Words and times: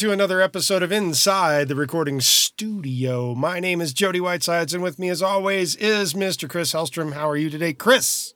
to 0.00 0.10
another 0.10 0.40
episode 0.40 0.82
of 0.82 0.90
Inside 0.90 1.68
the 1.68 1.74
Recording 1.74 2.22
Studio. 2.22 3.34
My 3.34 3.60
name 3.60 3.82
is 3.82 3.92
Jody 3.92 4.18
Whitesides, 4.18 4.72
and 4.72 4.82
with 4.82 4.98
me, 4.98 5.10
as 5.10 5.20
always, 5.20 5.76
is 5.76 6.14
Mr. 6.14 6.48
Chris 6.48 6.72
Hellstrom. 6.72 7.12
How 7.12 7.28
are 7.28 7.36
you 7.36 7.50
today, 7.50 7.74
Chris? 7.74 8.32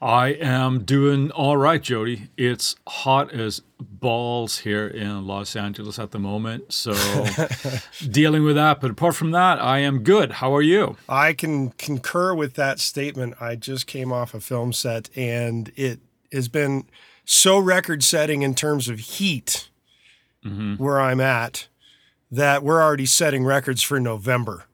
I 0.00 0.28
am 0.28 0.84
doing 0.84 1.30
all 1.32 1.58
right, 1.58 1.82
Jody. 1.82 2.30
It's 2.38 2.76
hot 2.88 3.30
as 3.30 3.60
balls 3.78 4.60
here 4.60 4.86
in 4.86 5.26
Los 5.26 5.54
Angeles 5.54 5.98
at 5.98 6.12
the 6.12 6.18
moment, 6.18 6.72
so 6.72 6.94
dealing 8.10 8.42
with 8.42 8.56
that. 8.56 8.80
But 8.80 8.92
apart 8.92 9.16
from 9.16 9.32
that, 9.32 9.60
I 9.60 9.80
am 9.80 10.02
good. 10.02 10.32
How 10.32 10.54
are 10.56 10.62
you? 10.62 10.96
I 11.10 11.34
can 11.34 11.72
concur 11.72 12.34
with 12.34 12.54
that 12.54 12.80
statement. 12.80 13.34
I 13.38 13.54
just 13.56 13.86
came 13.86 14.14
off 14.14 14.32
a 14.32 14.40
film 14.40 14.72
set, 14.72 15.10
and 15.14 15.70
it 15.76 16.00
has 16.32 16.48
been 16.48 16.86
so 17.26 17.58
record 17.58 18.02
setting 18.02 18.40
in 18.40 18.54
terms 18.54 18.88
of 18.88 18.98
heat 18.98 19.68
mm-hmm. 20.46 20.74
where 20.76 21.00
I'm 21.00 21.20
at 21.20 21.68
that 22.30 22.62
we're 22.62 22.82
already 22.82 23.06
setting 23.06 23.44
records 23.44 23.82
for 23.82 24.00
November. 24.00 24.64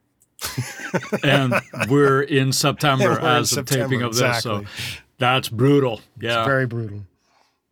and 1.23 1.55
we're 1.89 2.23
in 2.23 2.53
September 2.53 3.11
we're 3.11 3.21
as 3.21 3.53
in 3.53 3.61
of 3.61 3.69
September, 3.69 3.85
taping 3.85 4.03
of 4.03 4.09
exactly. 4.09 4.61
this. 4.61 4.71
So 4.71 5.01
that's 5.19 5.49
brutal. 5.49 6.01
Yeah. 6.21 6.41
It's 6.41 6.47
very 6.47 6.67
brutal. 6.67 7.05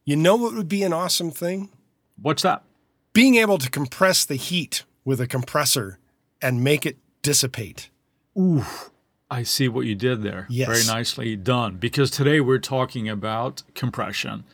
You 0.05 0.17
know 0.17 0.37
what 0.37 0.55
would 0.55 0.69
be 0.69 0.83
an 0.83 0.93
awesome 0.93 1.31
thing? 1.31 1.71
What's 2.21 2.43
that? 2.43 2.63
Being 3.13 3.37
able 3.37 3.59
to 3.59 3.71
compress 3.71 4.25
the 4.25 4.37
heat 4.37 4.85
with 5.05 5.21
a 5.21 5.27
compressor 5.27 5.99
and 6.41 6.63
make 6.63 6.87
it 6.87 6.97
dissipate. 7.23 7.91
Ooh, 8.39 8.65
I 9.31 9.43
see 9.43 9.69
what 9.69 9.87
you 9.87 9.95
did 9.95 10.23
there. 10.23 10.47
Yes. 10.49 10.69
Very 10.69 10.85
nicely 10.85 11.37
done. 11.37 11.77
Because 11.77 12.11
today 12.11 12.41
we're 12.41 12.59
talking 12.59 13.09
about 13.09 13.63
compression. 13.75 14.45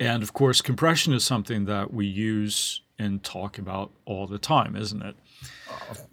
And 0.00 0.22
of 0.22 0.32
course, 0.32 0.60
compression 0.60 1.12
is 1.12 1.24
something 1.24 1.64
that 1.64 1.92
we 1.92 2.06
use 2.06 2.82
and 2.98 3.22
talk 3.22 3.58
about 3.58 3.90
all 4.04 4.26
the 4.26 4.38
time, 4.38 4.76
isn't 4.76 5.02
it? 5.02 5.16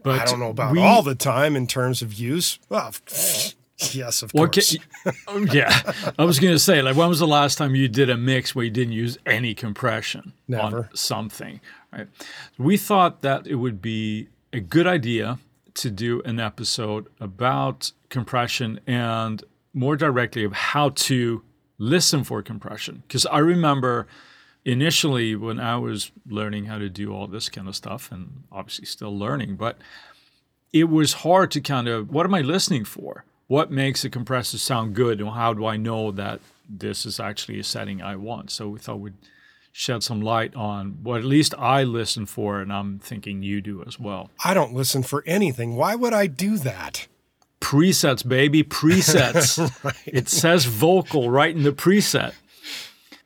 But 0.03 0.22
I 0.22 0.25
don't 0.25 0.39
know 0.39 0.50
about 0.50 0.72
we, 0.72 0.81
all 0.81 1.02
the 1.02 1.16
time 1.16 1.55
in 1.55 1.67
terms 1.67 2.02
of 2.02 2.14
use. 2.14 2.59
Well, 2.69 2.94
yes, 3.92 4.22
of 4.22 4.31
course. 4.31 4.77
Oh, 5.27 5.45
yeah, 5.52 5.81
I 6.17 6.23
was 6.23 6.39
going 6.39 6.53
to 6.53 6.59
say, 6.59 6.81
like, 6.81 6.95
when 6.95 7.09
was 7.09 7.19
the 7.19 7.27
last 7.27 7.58
time 7.58 7.75
you 7.75 7.88
did 7.88 8.09
a 8.09 8.17
mix 8.17 8.55
where 8.55 8.66
you 8.66 8.72
didn't 8.72 8.94
use 8.94 9.17
any 9.25 9.53
compression 9.53 10.33
Never. 10.47 10.77
on 10.77 10.89
something? 10.95 11.59
Right. 11.92 12.08
We 12.58 12.77
thought 12.77 13.22
that 13.22 13.45
it 13.45 13.55
would 13.55 13.81
be 13.81 14.30
a 14.52 14.59
good 14.59 14.88
idea 14.88 15.39
to 15.75 15.92
do 15.92 16.22
an 16.23 16.39
episode 16.39 17.08
about 17.20 17.92
compression 18.09 18.80
and 18.88 19.44
more 19.73 19.95
directly 19.95 20.44
of 20.44 20.53
how 20.53 20.89
to 20.89 21.44
listen 21.78 22.23
for 22.23 22.42
compression. 22.42 23.04
Because 23.08 23.26
I 23.26 23.40
remember 23.40 24.08
initially 24.64 25.36
when 25.36 25.59
I 25.59 25.78
was 25.78 26.12
learning 26.28 26.66
how 26.66 26.78
to 26.78 26.90
do 26.90 27.14
all 27.14 27.28
this 27.28 27.50
kind 27.50 27.67
of 27.67 27.76
stuff, 27.76 28.12
and 28.12 28.44
obviously 28.52 28.86
still 28.86 29.17
learning, 29.17 29.56
but 29.56 29.78
it 30.73 30.86
was 30.86 31.14
hard 31.14 31.52
to 31.52 31.62
kind 31.62 31.88
of 31.88 32.12
what 32.12 32.26
am 32.26 32.34
I 32.34 32.42
listening 32.42 32.86
for? 32.86 33.26
What 33.48 33.72
makes 33.72 34.04
a 34.04 34.09
compressor 34.09 34.58
sound 34.58 34.95
good, 34.95 35.22
and 35.22 35.30
how 35.30 35.54
do 35.54 35.66
I 35.66 35.78
know 35.78 36.12
that 36.12 36.42
this 36.67 37.06
is 37.06 37.20
actually 37.20 37.59
a 37.59 37.64
setting 37.64 38.02
I 38.02 38.16
want? 38.16 38.50
So 38.50 38.70
we 38.70 38.80
thought 38.80 39.00
we'd 39.00 39.14
shed 39.72 40.02
some 40.02 40.22
light 40.22 40.56
on 40.56 40.98
what 41.04 41.20
at 41.20 41.26
least 41.26 41.54
I 41.60 41.84
listen 41.84 42.26
for, 42.26 42.60
and 42.60 42.73
I'm 42.73 42.98
thinking 42.98 43.44
you 43.44 43.61
do 43.61 43.83
as 43.86 43.99
well. 43.99 44.32
I 44.44 44.54
don't 44.54 44.73
listen 44.73 45.04
for 45.04 45.23
anything. 45.28 45.76
Why 45.76 45.95
would 45.95 46.14
I 46.14 46.28
do 46.28 46.58
that? 46.60 47.08
Presets, 47.61 48.27
baby, 48.27 48.64
presets. 48.64 49.58
right. 49.83 49.95
It 50.05 50.30
says 50.30 50.66
vocal 50.66 51.30
right 51.30 51.55
in 51.55 51.64
the 51.64 51.71
preset. 51.71 52.33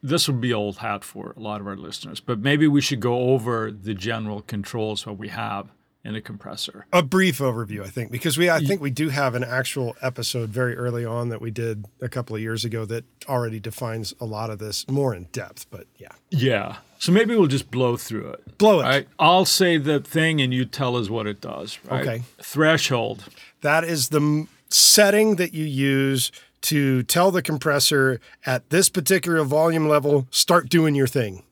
This 0.02 0.28
would 0.28 0.40
be 0.40 0.54
old 0.54 0.78
hat 0.78 1.04
for 1.04 1.34
a 1.36 1.40
lot 1.40 1.60
of 1.60 1.68
our 1.68 1.76
listeners, 1.76 2.20
but 2.22 2.40
maybe 2.40 2.68
we 2.68 2.80
should 2.80 3.02
go 3.02 3.32
over 3.32 3.70
the 3.70 3.94
general 3.94 4.42
controls 4.42 5.06
what 5.06 5.18
we 5.18 5.28
have 5.28 5.70
in 6.04 6.16
a 6.16 6.22
compressor. 6.22 6.86
A 6.94 7.04
brief 7.04 7.40
overview, 7.40 7.84
I 7.84 7.88
think, 7.88 8.12
because 8.12 8.38
we 8.38 8.50
I 8.50 8.60
think 8.60 8.82
we 8.82 8.90
do 8.90 9.10
have 9.10 9.36
an 9.36 9.44
actual 9.44 9.96
episode 10.02 10.50
very 10.50 10.76
early 10.76 11.06
on 11.06 11.30
that 11.30 11.42
we 11.42 11.52
did 11.52 11.86
a 12.02 12.08
couple 12.08 12.36
of 12.36 12.42
years 12.42 12.64
ago 12.64 12.86
that 12.86 13.04
already 13.28 13.60
defines 13.60 14.14
a 14.20 14.26
lot 14.26 14.50
of 14.50 14.60
this 14.60 14.88
more 14.88 15.14
in 15.14 15.26
depth, 15.32 15.66
but 15.70 15.88
yeah. 15.98 16.12
Yeah. 16.30 16.78
So 17.00 17.12
maybe 17.12 17.36
we'll 17.36 17.48
just 17.48 17.72
blow 17.72 17.98
through 17.98 18.30
it. 18.30 18.58
Blow 18.58 18.80
it. 18.80 18.84
Right? 18.84 19.08
I'll 19.20 19.46
say 19.46 19.78
the 19.78 20.00
thing 20.00 20.42
and 20.42 20.54
you 20.54 20.66
tell 20.66 20.96
us 20.96 21.10
what 21.10 21.28
it 21.28 21.42
does, 21.42 21.80
right? 21.86 22.02
Okay. 22.02 22.24
Threshold. 22.42 23.26
That 23.62 23.84
is 23.84 24.10
the 24.10 24.48
setting 24.70 25.36
that 25.36 25.54
you 25.54 25.66
use 25.66 26.32
to 26.62 27.04
tell 27.04 27.32
the 27.32 27.42
compressor 27.42 28.20
at 28.46 28.70
this 28.70 28.90
particular 28.90 29.44
volume 29.44 29.88
level, 29.88 30.28
start 30.30 30.70
doing 30.70 30.96
your 30.96 31.08
thing. 31.08 31.44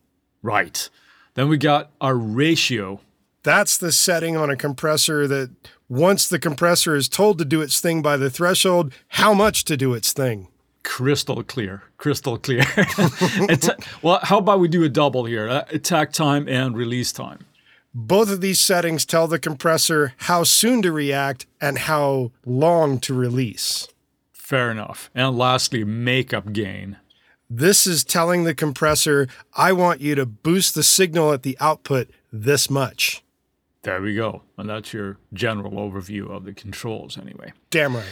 Right. 0.42 0.90
Then 1.36 1.50
we 1.50 1.58
got 1.58 1.92
our 2.02 2.16
ratio. 2.16 3.00
That's 3.44 3.78
the 3.78 3.92
setting 3.92 4.36
on 4.36 4.50
a 4.50 4.56
compressor 4.56 5.28
that 5.28 5.52
once 5.90 6.28
the 6.28 6.40
compressor 6.40 6.96
is 6.96 7.08
told 7.08 7.38
to 7.38 7.46
do 7.46 7.62
its 7.62 7.80
thing 7.80 8.02
by 8.02 8.18
the 8.18 8.30
threshold, 8.30 8.94
how 9.10 9.34
much 9.34 9.64
to 9.66 9.78
do 9.78 9.94
its 9.94 10.12
thing. 10.12 10.48
Crystal 10.84 11.44
clear, 11.44 11.84
crystal 11.98 12.38
clear. 12.38 12.64
well, 14.02 14.20
how 14.24 14.38
about 14.40 14.60
we 14.60 14.68
do 14.68 14.84
a 14.84 14.90
double 14.90 15.26
here? 15.26 15.48
Uh, 15.50 15.66
attack 15.70 16.12
time 16.14 16.48
and 16.48 16.78
release 16.78 17.12
time. 17.12 17.40
Both 17.94 18.30
of 18.30 18.42
these 18.42 18.60
settings 18.60 19.06
tell 19.06 19.28
the 19.28 19.40
compressor 19.40 20.14
how 20.18 20.44
soon 20.44 20.82
to 20.84 20.92
react 20.92 21.46
and 21.60 21.80
how 21.80 22.32
long 22.46 23.00
to 23.00 23.14
release. 23.14 23.88
Fair 24.32 24.72
enough. 24.72 25.10
And 25.16 25.38
lastly, 25.38 25.84
makeup 25.84 26.54
gain. 26.54 26.98
This 27.50 27.88
is 27.88 28.04
telling 28.04 28.44
the 28.44 28.56
compressor, 28.56 29.28
I 29.56 29.74
want 29.74 30.00
you 30.00 30.16
to 30.16 30.26
boost 30.26 30.76
the 30.76 30.84
signal 30.84 31.34
at 31.34 31.44
the 31.44 31.58
output 31.60 32.10
this 32.32 32.70
much. 32.70 33.24
There 33.84 34.02
we 34.02 34.16
go. 34.16 34.42
And 34.58 34.70
that's 34.70 34.94
your 34.94 35.18
general 35.34 35.74
overview 35.74 36.30
of 36.30 36.46
the 36.46 36.54
controls, 36.54 37.18
anyway. 37.18 37.54
Damn 37.70 37.96
right. 37.96 38.06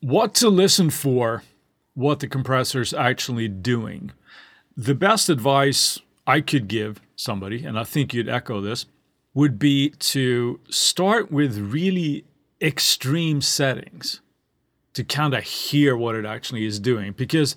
What 0.00 0.34
to 0.36 0.48
listen 0.48 0.90
for, 0.90 1.42
what 1.94 2.20
the 2.20 2.28
compressor 2.28 2.80
is 2.80 2.92
actually 2.92 3.48
doing. 3.48 4.12
The 4.76 4.94
best 4.94 5.28
advice 5.28 5.98
I 6.26 6.40
could 6.40 6.68
give 6.68 7.00
somebody, 7.16 7.64
and 7.64 7.78
I 7.78 7.84
think 7.84 8.14
you'd 8.14 8.28
echo 8.28 8.60
this, 8.60 8.86
would 9.34 9.58
be 9.58 9.90
to 9.90 10.60
start 10.68 11.30
with 11.30 11.58
really 11.58 12.24
extreme 12.60 13.40
settings 13.40 14.20
to 14.94 15.04
kind 15.04 15.34
of 15.34 15.44
hear 15.44 15.96
what 15.96 16.16
it 16.16 16.24
actually 16.26 16.64
is 16.64 16.80
doing 16.80 17.12
because 17.12 17.54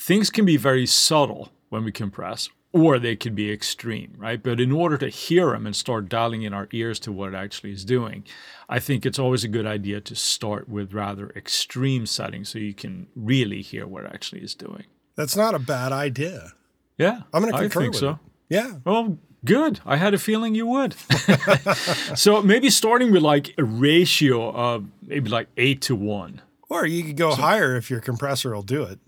things 0.00 0.30
can 0.30 0.46
be 0.46 0.56
very 0.56 0.86
subtle 0.86 1.50
when 1.68 1.84
we 1.84 1.92
compress 1.92 2.48
or 2.72 2.98
they 2.98 3.16
could 3.16 3.34
be 3.34 3.50
extreme, 3.50 4.14
right? 4.16 4.42
But 4.42 4.60
in 4.60 4.72
order 4.72 4.98
to 4.98 5.08
hear 5.08 5.52
them 5.52 5.66
and 5.66 5.74
start 5.74 6.08
dialing 6.08 6.42
in 6.42 6.52
our 6.52 6.68
ears 6.72 6.98
to 7.00 7.12
what 7.12 7.32
it 7.32 7.36
actually 7.36 7.72
is 7.72 7.84
doing, 7.84 8.24
I 8.68 8.78
think 8.78 9.06
it's 9.06 9.18
always 9.18 9.42
a 9.42 9.48
good 9.48 9.66
idea 9.66 10.00
to 10.02 10.14
start 10.14 10.68
with 10.68 10.92
rather 10.92 11.30
extreme 11.30 12.06
settings 12.06 12.50
so 12.50 12.58
you 12.58 12.74
can 12.74 13.08
really 13.16 13.62
hear 13.62 13.86
what 13.86 14.04
it 14.04 14.10
actually 14.12 14.42
is 14.42 14.54
doing. 14.54 14.84
That's 15.16 15.36
not 15.36 15.54
a 15.54 15.58
bad 15.58 15.92
idea. 15.92 16.52
Yeah, 16.98 17.22
I'm 17.32 17.42
going 17.42 17.52
to 17.52 17.58
concur 17.58 17.80
I 17.80 17.82
think 17.84 17.94
so. 17.94 18.10
It. 18.10 18.16
Yeah. 18.50 18.72
Well, 18.84 19.18
Good. 19.44 19.80
I 19.86 19.96
had 19.96 20.14
a 20.14 20.18
feeling 20.18 20.54
you 20.54 20.66
would. 20.66 20.94
so 22.16 22.42
maybe 22.42 22.70
starting 22.70 23.12
with 23.12 23.22
like 23.22 23.54
a 23.56 23.64
ratio 23.64 24.50
of 24.50 24.86
maybe 25.00 25.30
like 25.30 25.48
eight 25.56 25.80
to 25.82 25.94
one. 25.94 26.42
Or 26.68 26.84
you 26.84 27.04
could 27.04 27.16
go 27.16 27.30
so, 27.30 27.42
higher 27.42 27.76
if 27.76 27.88
your 27.88 28.00
compressor 28.00 28.54
will 28.54 28.62
do 28.62 28.82
it. 28.82 28.98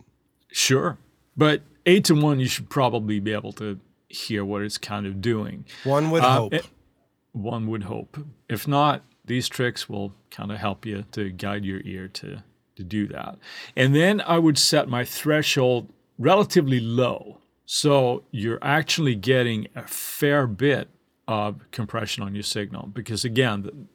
Sure. 0.52 0.99
But 1.37 1.62
eight 1.90 2.04
to 2.04 2.14
one, 2.14 2.40
you 2.40 2.46
should 2.46 2.70
probably 2.70 3.20
be 3.20 3.32
able 3.32 3.52
to 3.54 3.78
hear 4.08 4.44
what 4.44 4.62
it's 4.62 4.78
kind 4.78 5.06
of 5.06 5.20
doing. 5.20 5.64
One 5.84 6.10
would 6.10 6.22
uh, 6.22 6.37
hope. 6.37 6.54
It, 6.54 6.66
one 7.32 7.66
would 7.69 7.84
hope. 7.84 8.19
If 8.48 8.66
not, 8.66 9.04
these 9.25 9.48
tricks 9.48 9.88
will 9.88 10.12
kind 10.31 10.50
of 10.50 10.58
help 10.58 10.87
you 10.87 11.04
to 11.12 11.31
guide 11.31 11.64
your 11.64 11.81
ear 11.84 12.08
to, 12.08 12.42
to 12.76 12.82
do 12.84 13.06
that. 13.08 13.38
And 13.76 13.94
then 13.94 14.20
I 14.20 14.38
would 14.38 14.58
set 14.58 14.88
my 14.88 15.04
threshold 15.04 15.92
relatively 16.19 16.81
low. 16.81 17.38
So 17.66 18.25
you're 18.31 18.58
actually 18.62 19.14
getting 19.14 19.69
a 19.76 19.86
fair 19.86 20.46
bit 20.46 20.88
of 21.28 21.60
compression 21.70 22.25
on 22.25 22.34
your 22.34 22.43
signal 22.43 22.88
because, 22.88 23.25
again, 23.25 23.88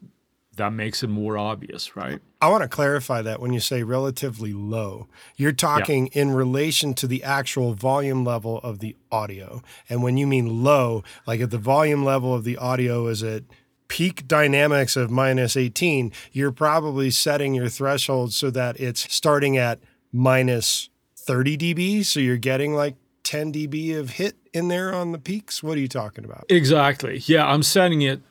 that 0.56 0.74
makes 0.74 1.04
it 1.04 1.08
more 1.08 1.38
obvious, 1.38 1.96
right? 1.96 2.20
I 2.42 2.50
want 2.50 2.64
to 2.64 2.70
clarify 2.70 3.22
that 3.22 3.40
when 3.40 3.54
you 3.54 3.60
say 3.60 3.84
relatively 3.84 4.54
low, 4.54 5.08
you're 5.36 5.52
talking 5.52 6.08
yeah. 6.08 6.22
in 6.22 6.32
relation 6.32 6.94
to 6.96 7.08
the 7.08 7.24
actual 7.24 7.74
volume 7.74 8.24
level 8.24 8.60
of 8.60 8.80
the 8.80 8.96
audio. 9.12 9.62
And 9.90 10.04
when 10.04 10.18
you 10.18 10.28
mean 10.28 10.64
low, 10.64 11.04
like 11.26 11.40
if 11.40 11.50
the 11.50 11.58
volume 11.58 12.04
level 12.04 12.34
of 12.34 12.44
the 12.44 12.58
audio 12.58 13.08
is 13.08 13.24
at 13.24 13.44
peak 13.88 14.28
dynamics 14.28 14.96
of 14.96 15.12
minus 15.12 15.56
18, 15.56 16.12
you're 16.32 16.52
probably 16.52 17.12
setting 17.12 17.54
your 17.54 17.70
threshold 17.70 18.34
so 18.34 18.50
that 18.52 18.80
it's 18.80 19.14
starting 19.14 19.58
at 19.58 19.80
minus 20.12 20.90
30 21.18 21.58
dB. 21.58 22.06
So 22.06 22.20
you're 22.20 22.38
getting 22.38 22.74
like 22.74 22.96
10 23.24 23.54
dB 23.54 23.98
of 23.98 24.12
hit 24.12 24.36
in 24.54 24.70
there 24.70 24.94
on 24.94 25.12
the 25.12 25.18
peaks? 25.18 25.62
What 25.62 25.78
are 25.78 25.82
you 25.82 25.88
talking 25.88 26.24
about? 26.24 26.46
Exactly. 26.48 27.22
Yeah, 27.26 27.46
I'm 27.46 27.64
setting 27.64 28.02
it 28.02 28.22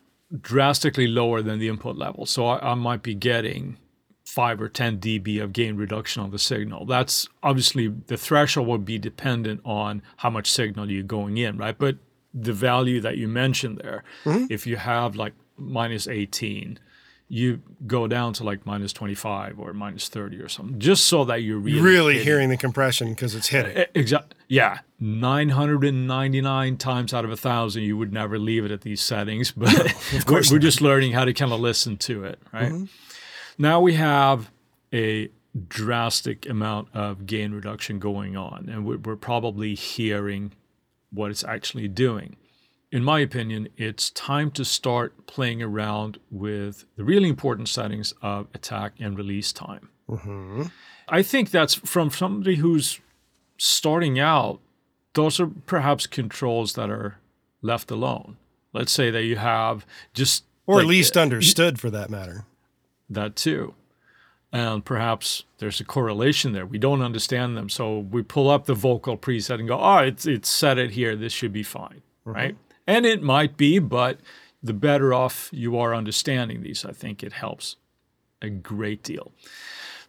drastically 0.41 1.07
lower 1.07 1.43
than 1.43 1.59
the 1.59 1.69
input 1.69 1.97
level. 1.97 2.27
So 2.27 2.47
I, 2.47 2.73
I 2.73 2.75
might 2.75 3.03
be 3.03 3.15
getting 3.15 3.79
5 4.25 4.61
or 4.61 4.69
10 4.69 4.99
dB 4.99 5.43
of 5.43 5.53
gain 5.53 5.77
reduction 5.77 6.23
on 6.23 6.31
the 6.31 6.39
signal. 6.39 6.87
That's 6.87 7.29
obviously 7.43 7.89
the 7.89 8.17
threshold 8.17 8.67
would 8.69 8.85
be 8.85 8.99
dependent 8.99 9.61
on 9.65 10.03
how 10.19 10.31
much 10.31 10.51
signal 10.51 10.91
you're 10.91 11.03
going 11.03 11.37
in, 11.37 11.59
right? 11.59 11.79
But 11.79 11.99
the 12.35 12.53
value 12.53 13.01
that 13.01 13.17
you 13.17 13.29
mentioned 13.29 13.79
there. 13.79 14.03
Mm-hmm. 14.25 14.47
If 14.51 14.67
you 14.67 14.77
have 14.77 15.15
like 15.15 15.35
minus 15.57 16.09
18, 16.09 16.79
you 17.29 17.63
go 17.87 18.07
down 18.07 18.33
to 18.35 18.45
like 18.45 18.67
minus 18.67 18.93
25 18.93 19.59
or 19.59 19.73
minus 19.73 20.09
30 20.09 20.41
or 20.41 20.49
something, 20.49 20.79
just 20.79 21.07
so 21.07 21.25
that 21.25 21.43
you're 21.43 21.59
really, 21.59 21.81
Really 21.81 22.23
hearing 22.23 22.51
the 22.51 22.57
compression 22.57 23.11
because 23.11 23.35
it's 23.35 23.49
hitting. 23.49 23.85
Exactly. 23.95 24.37
Yeah, 24.49 24.81
999 25.01 26.77
times 26.77 27.15
out 27.15 27.25
of 27.25 27.31
a 27.31 27.37
thousand, 27.37 27.83
you 27.85 27.97
would 27.97 28.13
never 28.13 28.39
leave 28.39 28.65
it 28.65 28.71
at 28.71 28.83
these 28.83 29.01
settings, 29.01 29.53
but 29.57 29.95
we're, 30.29 30.43
we're 30.51 30.59
just 30.59 30.81
learning 30.81 31.13
how 31.13 31.25
to 31.25 31.33
kind 31.33 31.53
of 31.53 31.61
listen 31.61 31.97
to 31.99 32.25
it, 32.25 32.39
right? 32.53 32.73
Mm-hmm. 32.73 32.85
Now 33.59 33.81
we 33.81 33.95
have 33.95 34.51
a 34.93 35.31
drastic 35.69 36.49
amount 36.49 36.89
of 36.95 37.27
gain 37.27 37.53
reduction 37.53 37.99
going 37.99 38.37
on, 38.37 38.69
and 38.71 38.85
we're, 38.85 38.99
we're 38.99 39.17
probably 39.17 39.75
hearing 39.75 40.53
what 41.11 41.31
it's 41.31 41.45
actually 41.45 41.89
doing. 41.89 42.37
In 42.95 43.03
my 43.03 43.19
opinion, 43.19 43.71
it's 43.77 44.11
time 44.11 44.53
to 44.53 44.65
start 44.65 45.27
playing 45.27 45.61
around 45.61 46.21
with 46.31 46.85
the 46.95 47.03
really 47.03 47.29
important 47.29 47.69
settings 47.69 48.15
of 48.23 48.47
attack 48.55 48.93
and 49.01 49.19
release 49.19 49.53
time. 49.53 49.89
Mm-hmm. 50.09 50.67
I 51.09 51.23
think 51.25 51.51
that's 51.51 51.75
from 51.75 52.13
somebody 52.13 52.55
who's 52.55 53.01
starting 53.59 54.21
out, 54.21 54.61
those 55.15 55.41
are 55.41 55.49
perhaps 55.49 56.07
controls 56.07 56.75
that 56.75 56.89
are 56.89 57.19
left 57.63 57.91
alone. 57.91 58.37
Let's 58.73 58.93
say 58.93 59.11
that 59.11 59.25
you 59.25 59.39
have 59.39 59.85
just 60.13 60.45
Or 60.65 60.79
at 60.79 60.87
least 60.87 61.17
understood 61.17 61.81
for 61.81 61.91
that 61.91 62.11
matter. 62.11 62.45
that 63.11 63.35
too. 63.35 63.75
And 64.53 64.85
perhaps 64.85 65.43
there's 65.59 65.81
a 65.81 65.85
correlation 65.85 66.53
there. 66.53 66.65
We 66.65 66.79
don't 66.79 67.03
understand 67.03 67.57
them. 67.57 67.69
So 67.69 67.99
we 67.99 68.23
pull 68.23 68.49
up 68.49 68.67
the 68.67 68.75
vocal 68.75 69.19
preset 69.19 69.59
and 69.59 69.67
go, 69.67 69.81
oh, 69.81 69.99
it's, 69.99 70.27
it's 70.27 70.49
set 70.49 70.79
it 70.79 70.93
here. 70.93 71.17
This 71.17 71.33
should 71.33 71.53
be 71.53 71.65
fine. 71.65 72.03
Mm-hmm. 72.25 72.31
Right. 72.31 72.57
And 72.87 73.07
it 73.07 73.23
might 73.23 73.57
be, 73.57 73.79
but 73.79 74.19
the 74.63 74.73
better 74.75 75.13
off 75.15 75.49
you 75.53 75.79
are 75.79 75.95
understanding 75.95 76.63
these, 76.63 76.85
I 76.85 76.93
think 76.93 77.23
it 77.23 77.33
helps 77.35 77.77
a 78.43 78.51
great 78.51 79.03
deal. 79.03 79.33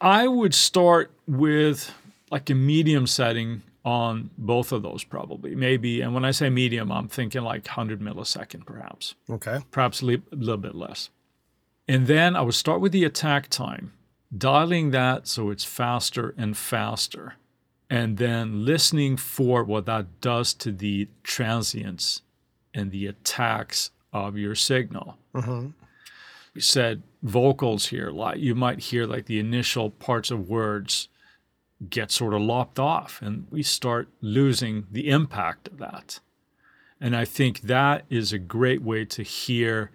I 0.02 0.28
would 0.28 0.54
start 0.54 1.12
with 1.28 1.94
like 2.32 2.50
a 2.50 2.56
medium 2.56 3.08
setting 3.08 3.62
on 3.86 4.32
both 4.38 4.72
of 4.72 4.82
those, 4.82 5.04
probably. 5.04 5.56
Maybe. 5.56 6.02
And 6.02 6.14
when 6.14 6.26
I 6.26 6.32
say 6.32 6.50
medium, 6.50 6.92
I'm 6.92 7.08
thinking 7.08 7.44
like 7.44 7.66
100 7.68 8.02
millisecond, 8.02 8.66
perhaps 8.66 9.14
Okay. 9.30 9.60
perhaps 9.72 10.02
a 10.02 10.06
li- 10.06 10.22
a 10.32 10.36
little 10.36 10.58
bit 10.58 10.76
less. 10.76 11.10
And 11.88 12.08
then 12.08 12.36
I 12.36 12.42
would 12.42 12.56
start 12.56 12.82
with 12.82 12.92
the 12.94 13.04
attack 13.04 13.48
time, 13.48 13.94
dialing 14.36 14.90
that 14.92 15.28
so 15.28 15.52
it's 15.52 15.64
faster 15.64 16.34
and 16.36 16.58
faster, 16.58 17.36
and 17.92 18.18
then 18.18 18.66
listening 18.66 19.18
for 19.18 19.64
what 19.64 19.86
that 19.86 20.20
does 20.20 20.54
to 20.56 20.72
the 20.72 21.08
transients 21.22 22.24
and 22.76 22.92
the 22.92 23.08
attacks 23.08 23.90
of 24.14 24.38
your 24.38 24.54
signal. 24.54 25.18
Mm-hmm. 25.34 25.70
You 26.54 26.62
said 26.62 27.02
vocals 27.24 27.88
here, 27.88 28.12
like 28.12 28.40
you 28.40 28.54
might 28.54 28.80
hear 28.80 29.06
like 29.06 29.26
the 29.26 29.40
initial 29.40 29.90
parts 29.90 30.30
of 30.30 30.48
words 30.48 31.10
get 31.90 32.12
sort 32.12 32.34
of 32.34 32.42
lopped 32.42 32.80
off, 32.80 33.22
and 33.22 33.48
we 33.50 33.64
start 33.64 34.08
losing 34.22 34.88
the 34.92 35.10
impact 35.10 35.68
of 35.68 35.78
that. 35.80 36.20
And 37.02 37.16
I 37.16 37.26
think 37.26 37.62
that 37.62 38.06
is 38.10 38.32
a 38.32 38.40
great 38.40 38.82
way 38.82 39.04
to 39.06 39.24
hear 39.24 39.92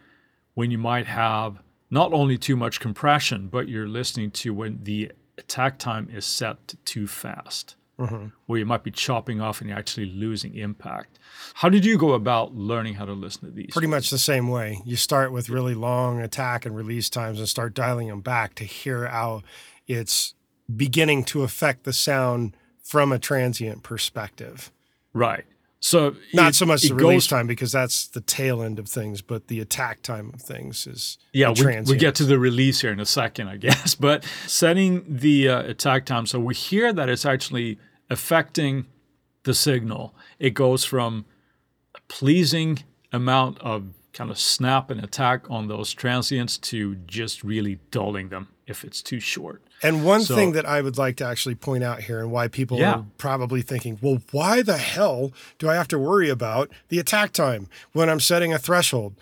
when 0.55 0.71
you 0.71 0.79
might 0.79 1.07
have 1.07 1.63
not 1.91 2.13
only 2.13 2.37
too 2.37 2.57
much 2.57 2.79
compression, 2.81 3.49
but 3.49 3.69
you're 3.69 3.89
listening 3.89 4.31
to 4.31 4.53
when 4.53 4.81
the 4.83 5.13
attack 5.39 5.79
time 5.79 6.09
is 6.13 6.27
set 6.27 6.69
to 6.69 6.77
too 6.79 7.07
fast, 7.07 7.75
where 8.47 8.59
you 8.59 8.67
might 8.67 8.83
be 8.83 8.91
chopping 8.91 9.41
off 9.41 9.61
and 9.61 9.69
you're 9.71 9.79
actually 9.79 10.07
losing 10.07 10.55
impact. 10.55 11.19
How 11.55 11.69
did 11.69 11.85
you 11.85 11.99
go 11.99 12.13
about 12.13 12.55
learning 12.55 12.95
how 12.95 13.05
to 13.05 13.13
listen 13.13 13.43
to 13.49 13.51
these? 13.51 13.71
Pretty 13.73 13.89
much 13.89 14.11
the 14.11 14.19
same 14.19 14.49
way. 14.49 14.81
You 14.85 14.97
start 14.97 15.33
with 15.33 15.49
really 15.49 15.75
long 15.75 16.21
attack 16.21 16.65
and 16.67 16.75
release 16.77 17.11
times 17.11 17.39
and 17.39 17.49
start 17.49 17.75
dialing 17.75 18.09
them 18.09 18.21
back 18.21 18.55
to 18.57 18.65
hear 18.65 19.07
how 19.07 19.43
it's 19.87 20.35
beginning 20.75 21.25
to 21.25 21.43
affect 21.43 21.85
the 21.85 21.93
sound 21.93 22.57
from 22.83 23.13
a 23.13 23.19
transient 23.19 23.83
perspective. 23.83 24.71
right. 25.13 25.45
So 25.83 26.15
Not 26.35 26.51
it- 26.51 26.55
so 26.57 26.67
much 26.67 26.83
the 26.83 26.95
release 26.95 27.23
goes- 27.25 27.29
time 27.29 27.47
because 27.47 27.73
that's 27.73 28.07
the 28.07 28.21
tail 28.21 28.63
end 28.63 28.79
of 28.79 28.87
things, 28.87 29.23
but 29.23 29.47
the 29.49 29.61
attack 29.61 30.03
time 30.03 30.31
of 30.35 30.43
things 30.43 30.87
is 30.87 31.17
Yeah, 31.33 31.55
we, 31.59 31.81
we 31.87 31.97
get 31.97 32.15
to 32.17 32.25
the 32.25 32.39
release 32.39 32.83
here 32.83 32.93
in 32.93 33.01
a 33.01 33.07
second, 33.07 33.49
I 33.49 33.57
guess. 33.57 33.95
But 33.99 34.23
setting 34.47 35.03
the 35.09 35.49
uh, 35.49 35.63
attack 35.63 36.05
time, 36.05 36.27
so 36.27 36.39
we 36.39 36.55
hear 36.55 36.93
that 36.93 37.09
it's 37.09 37.25
actually 37.25 37.79
affecting 38.11 38.87
the 39.45 39.55
signal. 39.55 40.15
It 40.39 40.51
goes 40.55 40.85
from 40.85 41.25
a 41.95 42.01
pleasing 42.09 42.81
amount 43.13 43.59
of 43.61 43.85
kind 44.13 44.31
of 44.31 44.39
snap 44.39 44.91
and 44.91 45.03
attack 45.03 45.49
on 45.51 45.69
those 45.69 45.93
transients 45.93 46.59
to 46.59 46.97
just 47.07 47.43
really 47.45 47.79
dulling 47.91 48.29
them 48.29 48.49
if 48.67 48.85
it's 48.85 49.01
too 49.03 49.21
short. 49.21 49.63
And 49.83 50.05
one 50.05 50.23
So- 50.23 50.35
thing 50.35 50.53
that 50.53 50.67
I 50.67 50.83
would 50.83 50.99
like 50.99 51.17
to 51.17 51.25
actually 51.25 51.55
point 51.55 51.83
out 51.83 52.03
here, 52.03 52.21
and 52.21 52.31
why 52.31 52.49
people 52.49 52.79
Yeah. 52.79 52.93
are 52.97 53.07
probably 53.19 53.63
thinking, 53.63 53.99
well, 54.03 54.21
why 54.31 54.63
the 54.63 54.77
hell 54.77 55.33
do 55.59 55.71
I 55.71 55.75
have 55.77 55.89
to 55.89 55.99
worry 55.99 56.29
about 56.29 56.71
the 56.89 56.99
attack 56.99 57.33
time 57.33 57.69
when 57.93 58.11
I'm 58.11 58.21
setting 58.21 58.53
a 58.53 58.59
threshold? 58.59 59.15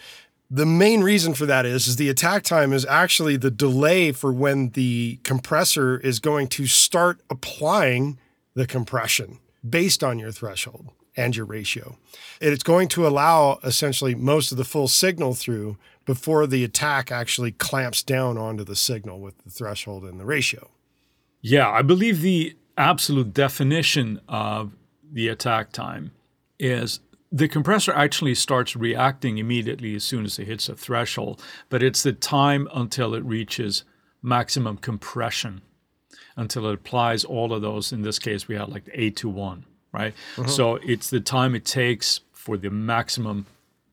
The 0.50 0.66
main 0.66 1.02
reason 1.02 1.34
for 1.34 1.44
that 1.46 1.64
is, 1.66 1.86
is 1.86 1.96
the 1.96 2.08
attack 2.08 2.42
time 2.42 2.72
is 2.72 2.84
actually 2.86 3.36
the 3.36 3.50
delay 3.50 4.12
for 4.12 4.32
when 4.32 4.70
the 4.70 5.20
compressor 5.22 5.98
is 5.98 6.18
going 6.18 6.48
to 6.48 6.66
start 6.66 7.20
applying 7.30 8.18
the 8.58 8.66
compression 8.66 9.38
based 9.68 10.02
on 10.02 10.18
your 10.18 10.32
threshold 10.32 10.90
and 11.16 11.36
your 11.36 11.46
ratio. 11.46 11.96
It's 12.40 12.64
going 12.64 12.88
to 12.88 13.06
allow 13.06 13.60
essentially 13.62 14.16
most 14.16 14.50
of 14.50 14.58
the 14.58 14.64
full 14.64 14.88
signal 14.88 15.34
through 15.34 15.78
before 16.04 16.44
the 16.44 16.64
attack 16.64 17.12
actually 17.12 17.52
clamps 17.52 18.02
down 18.02 18.36
onto 18.36 18.64
the 18.64 18.74
signal 18.74 19.20
with 19.20 19.38
the 19.44 19.50
threshold 19.50 20.02
and 20.02 20.18
the 20.18 20.24
ratio. 20.24 20.70
Yeah, 21.40 21.70
I 21.70 21.82
believe 21.82 22.20
the 22.20 22.56
absolute 22.76 23.32
definition 23.32 24.20
of 24.28 24.72
the 25.08 25.28
attack 25.28 25.70
time 25.70 26.10
is 26.58 26.98
the 27.30 27.46
compressor 27.46 27.92
actually 27.92 28.34
starts 28.34 28.74
reacting 28.74 29.38
immediately 29.38 29.94
as 29.94 30.02
soon 30.02 30.24
as 30.24 30.36
it 30.40 30.48
hits 30.48 30.68
a 30.68 30.74
threshold, 30.74 31.40
but 31.68 31.80
it's 31.80 32.02
the 32.02 32.12
time 32.12 32.66
until 32.74 33.14
it 33.14 33.24
reaches 33.24 33.84
maximum 34.20 34.78
compression, 34.78 35.62
until 36.38 36.66
it 36.68 36.74
applies 36.74 37.24
all 37.24 37.52
of 37.52 37.60
those. 37.60 37.92
In 37.92 38.00
this 38.02 38.18
case, 38.18 38.48
we 38.48 38.54
had 38.54 38.68
like 38.70 38.88
eight 38.94 39.16
to 39.16 39.28
one, 39.28 39.66
right? 39.92 40.14
So 40.46 40.76
it's 40.76 41.10
the 41.10 41.20
time 41.20 41.54
it 41.54 41.64
takes 41.66 42.20
for 42.32 42.56
the 42.56 42.70
maximum 42.70 43.46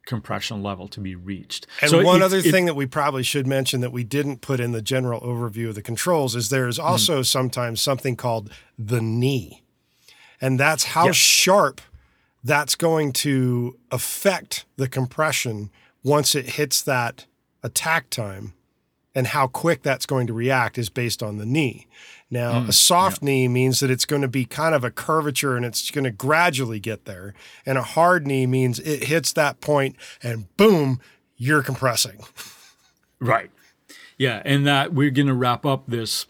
compression 0.06 0.62
level 0.62 0.88
to 0.90 1.00
be 1.00 1.16
reached. 1.16 1.66
And 1.82 1.90
so 1.90 2.04
one 2.04 2.22
it- 2.22 2.26
other 2.26 2.38
it- 2.38 2.52
thing 2.52 2.66
that 2.68 2.76
we 2.76 2.86
probably 2.86 3.24
should 3.24 3.48
mention 3.48 3.82
that 3.82 3.92
we 3.92 4.04
didn't 4.04 4.42
put 4.42 4.60
in 4.60 4.72
the 4.72 4.82
general 4.82 5.20
overview 5.22 5.70
of 5.70 5.76
the 5.76 5.82
controls 5.82 6.36
is 6.36 6.50
there 6.50 6.68
is 6.68 6.78
Hmm. 6.78 6.84
also 6.84 7.22
sometimes 7.24 7.82
something 7.82 8.16
called 8.16 8.52
the 8.78 9.02
knee. 9.02 9.64
And 10.40 10.60
that's 10.60 10.84
how 10.84 11.08
Yes. 11.08 11.16
sharp 11.16 11.82
that's 12.44 12.76
going 12.76 13.14
to 13.14 13.80
affect 13.90 14.66
the 14.78 14.88
compression 14.88 15.72
once 16.04 16.36
it 16.36 16.50
hits 16.52 16.84
that 16.84 17.26
attack 17.64 18.12
time 18.12 18.54
and 19.16 19.28
how 19.28 19.48
quick 19.48 19.82
that's 19.82 20.06
going 20.06 20.28
to 20.28 20.34
react 20.34 20.78
is 20.78 20.90
based 20.90 21.24
on 21.24 21.38
the 21.38 21.46
knee. 21.46 21.88
Now, 22.30 22.62
Hmm. 22.62 22.70
a 22.70 22.74
soft 22.74 23.22
knee 23.24 23.48
means 23.48 23.80
that 23.80 23.90
it's 23.90 24.06
going 24.06 24.22
to 24.22 24.28
be 24.28 24.46
kind 24.46 24.76
of 24.76 24.84
a 24.84 24.92
curvature 24.92 25.56
and 25.56 25.66
it's 25.66 25.90
going 25.90 26.04
to 26.04 26.12
gradually 26.12 26.80
get 26.80 27.06
there. 27.06 27.34
And 27.66 27.78
a 27.78 27.84
hard 27.84 28.28
knee 28.28 28.46
means 28.46 28.80
it 28.80 29.06
hits 29.06 29.32
that 29.34 29.62
point 29.62 29.96
and 30.22 30.46
boom, 30.58 31.00
you're 31.38 31.64
compressing. 31.64 32.20
Right. 33.20 33.52
Yeah, 34.18 34.42
and 34.46 34.66
that 34.68 34.94
we're 34.94 35.12
going 35.12 35.28
to 35.28 35.34
wrap 35.34 35.66
up 35.66 35.84
this 35.88 36.26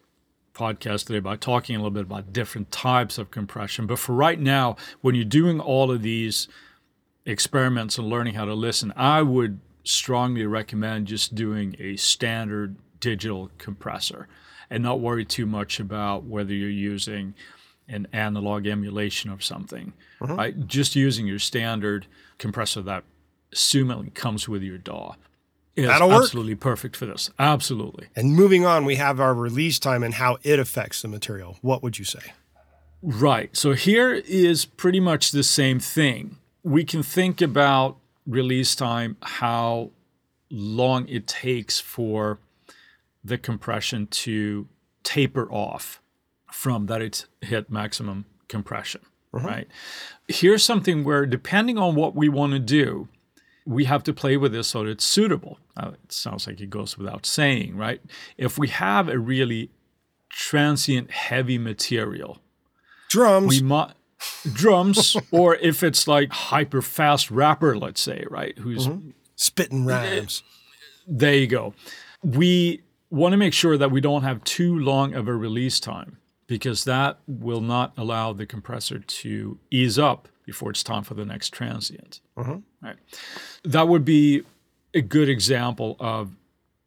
podcast 0.54 1.08
today 1.08 1.20
by 1.20 1.36
talking 1.36 1.75
a 1.75 1.80
little 1.80 1.92
bit 1.92 2.04
about 2.04 2.32
different 2.32 2.72
types 2.72 3.18
of 3.18 3.30
compression. 3.32 3.88
But 3.88 4.00
for 4.00 4.13
right 4.13 4.39
now, 4.39 4.75
when 5.01 5.15
you're 5.15 5.24
doing 5.25 5.60
all 5.60 5.92
of 5.92 6.01
these 6.01 6.48
experiments 7.25 7.98
and 7.98 8.08
learning 8.08 8.36
how 8.36 8.46
to 8.46 8.54
listen, 8.54 8.94
I 8.96 9.22
would 9.22 9.60
strongly 9.86 10.46
recommend 10.46 11.08
just 11.08 11.36
doing 11.36 11.75
a 11.80 11.96
standard 11.96 12.75
digital 13.00 13.51
compressor 13.58 14.27
and 14.70 14.84
not 14.84 15.00
worry 15.00 15.24
too 15.24 15.46
much 15.46 15.80
about 15.80 16.24
whether 16.24 16.54
you're 16.54 16.70
using 16.70 17.34
an 17.88 18.08
analog 18.12 18.65
emulation 18.65 19.30
of 19.30 19.44
something. 19.44 19.94
Mm-hmm. 20.20 20.36
Right? 20.36 20.68
Just 20.68 20.96
using 20.96 21.27
your 21.27 21.39
standard 21.39 22.08
compressor 22.38 22.82
that 22.82 23.04
assumingly 23.54 24.13
comes 24.13 24.50
with 24.50 24.63
your 24.63 24.77
DAW 24.77 25.13
is 25.75 25.88
That'll 25.88 26.10
work. 26.10 26.24
absolutely 26.24 26.56
perfect 26.56 26.96
for 26.96 27.06
this. 27.06 27.30
Absolutely. 27.38 28.08
And 28.15 28.34
moving 28.34 28.65
on, 28.65 28.86
we 28.86 28.96
have 28.96 29.20
our 29.20 29.34
release 29.34 29.77
time 29.77 30.04
and 30.04 30.15
how 30.15 30.38
it 30.44 30.58
affects 30.58 31.01
the 31.01 31.08
material. 31.08 31.58
What 31.62 31.84
would 31.84 32.00
you 32.00 32.06
say? 32.06 32.34
Right. 33.01 33.56
So 33.56 33.74
here 33.74 34.13
is 34.13 34.65
pretty 34.65 35.00
much 35.00 35.32
the 35.32 35.44
same 35.44 35.80
thing. 35.80 36.38
We 36.63 36.84
can 36.84 37.04
think 37.04 37.42
about 37.42 37.98
release 38.25 38.75
time, 38.75 39.17
how 39.22 39.91
long 40.50 41.08
it 41.08 41.27
takes 41.27 41.79
for 41.79 42.39
the 43.24 43.38
compression 43.38 44.08
to 44.08 44.67
taper 45.03 45.51
off 45.51 46.01
from 46.51 46.86
that 46.86 47.01
it's 47.01 47.25
hit 47.41 47.70
maximum 47.70 48.25
compression. 48.48 49.01
Uh-huh. 49.34 49.48
right? 49.48 49.67
Here's 50.27 50.63
something 50.63 51.03
where, 51.03 51.25
depending 51.25 51.77
on 51.77 51.96
what 51.96 52.15
we 52.15 52.29
want 52.29 52.53
to 52.53 52.60
do, 52.60 53.10
we 53.65 53.86
have 53.86 54.03
to 54.03 54.13
play 54.13 54.38
with 54.38 54.53
this 54.53 54.70
so 54.70 54.84
that 54.84 54.89
it's 54.89 55.03
suitable. 55.03 55.60
Now, 55.75 55.89
it 55.89 56.12
sounds 56.12 56.48
like 56.48 56.62
it 56.62 56.70
goes 56.70 56.98
without 56.98 57.25
saying, 57.25 57.75
right? 57.75 58.01
If 58.38 58.58
we 58.58 58.70
have 58.70 59.10
a 59.10 59.20
really 59.20 59.72
transient 60.29 61.12
heavy 61.12 61.58
material, 61.58 62.39
Drums. 63.10 63.48
we 63.48 63.62
might 63.62 63.94
drums, 64.54 65.18
or 65.32 65.56
if 65.56 65.84
it's 65.84 66.08
like 66.08 66.32
hyper 66.32 66.82
fast 66.82 67.32
rapper, 67.32 67.78
let's 67.78 68.02
say, 68.02 68.26
right? 68.30 68.58
Who's 68.58 68.88
mm-hmm. 68.88 69.10
spitting 69.36 69.86
rhymes. 69.86 70.44
there 71.08 71.36
you 71.36 71.48
go. 71.48 71.74
We 72.24 72.82
want 73.10 73.34
to 73.34 73.38
make 73.38 73.54
sure 73.54 73.78
that 73.78 73.92
we 73.92 74.02
don't 74.02 74.24
have 74.24 74.44
too 74.44 74.78
long 74.80 75.14
of 75.14 75.28
a 75.28 75.34
release 75.34 75.80
time 75.80 76.18
because 76.48 76.84
that 76.84 77.20
will 77.28 77.62
not 77.62 77.94
allow 77.98 78.34
the 78.34 78.46
compressor 78.46 79.00
to 79.00 79.58
ease 79.72 79.98
up 79.98 80.28
before 80.46 80.70
it's 80.70 80.84
time 80.84 81.04
for 81.04 81.16
the 81.16 81.26
next 81.26 81.50
transient. 81.50 82.22
Mm-hmm. 82.38 82.86
Right. 82.86 82.98
That 83.64 83.88
would 83.88 84.06
be 84.06 84.44
a 84.94 85.02
good 85.02 85.28
example 85.28 85.96
of 86.00 86.36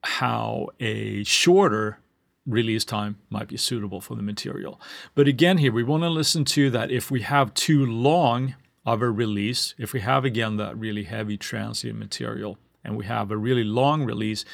how 0.03 0.69
a 0.81 1.25
shorter 1.25 1.99
release 2.49 2.85
time 2.85 3.17
might 3.31 3.49
be 3.49 3.57
suitable 3.57 4.01
for 4.01 4.15
the 4.15 4.23
material. 4.23 4.81
But 5.15 5.29
again, 5.29 5.59
here 5.59 5.73
we 5.73 5.85
want 5.85 6.03
to 6.03 6.09
listen 6.09 6.45
to 6.47 6.71
that 6.71 6.91
if 6.91 7.11
we 7.11 7.23
have 7.23 7.55
too 7.55 7.85
long 7.85 8.55
of 8.87 9.03
a 9.03 9.11
release, 9.11 9.75
if 9.79 9.93
we 9.93 10.01
have 10.01 10.25
again 10.25 10.57
that 10.57 10.77
really 10.77 11.05
heavy 11.05 11.37
transient 11.37 11.99
material 11.99 12.59
and 12.83 12.97
we 12.97 13.05
have 13.05 13.31
a 13.31 13.37
really 13.37 13.65
long 13.65 14.05
release, 14.05 14.45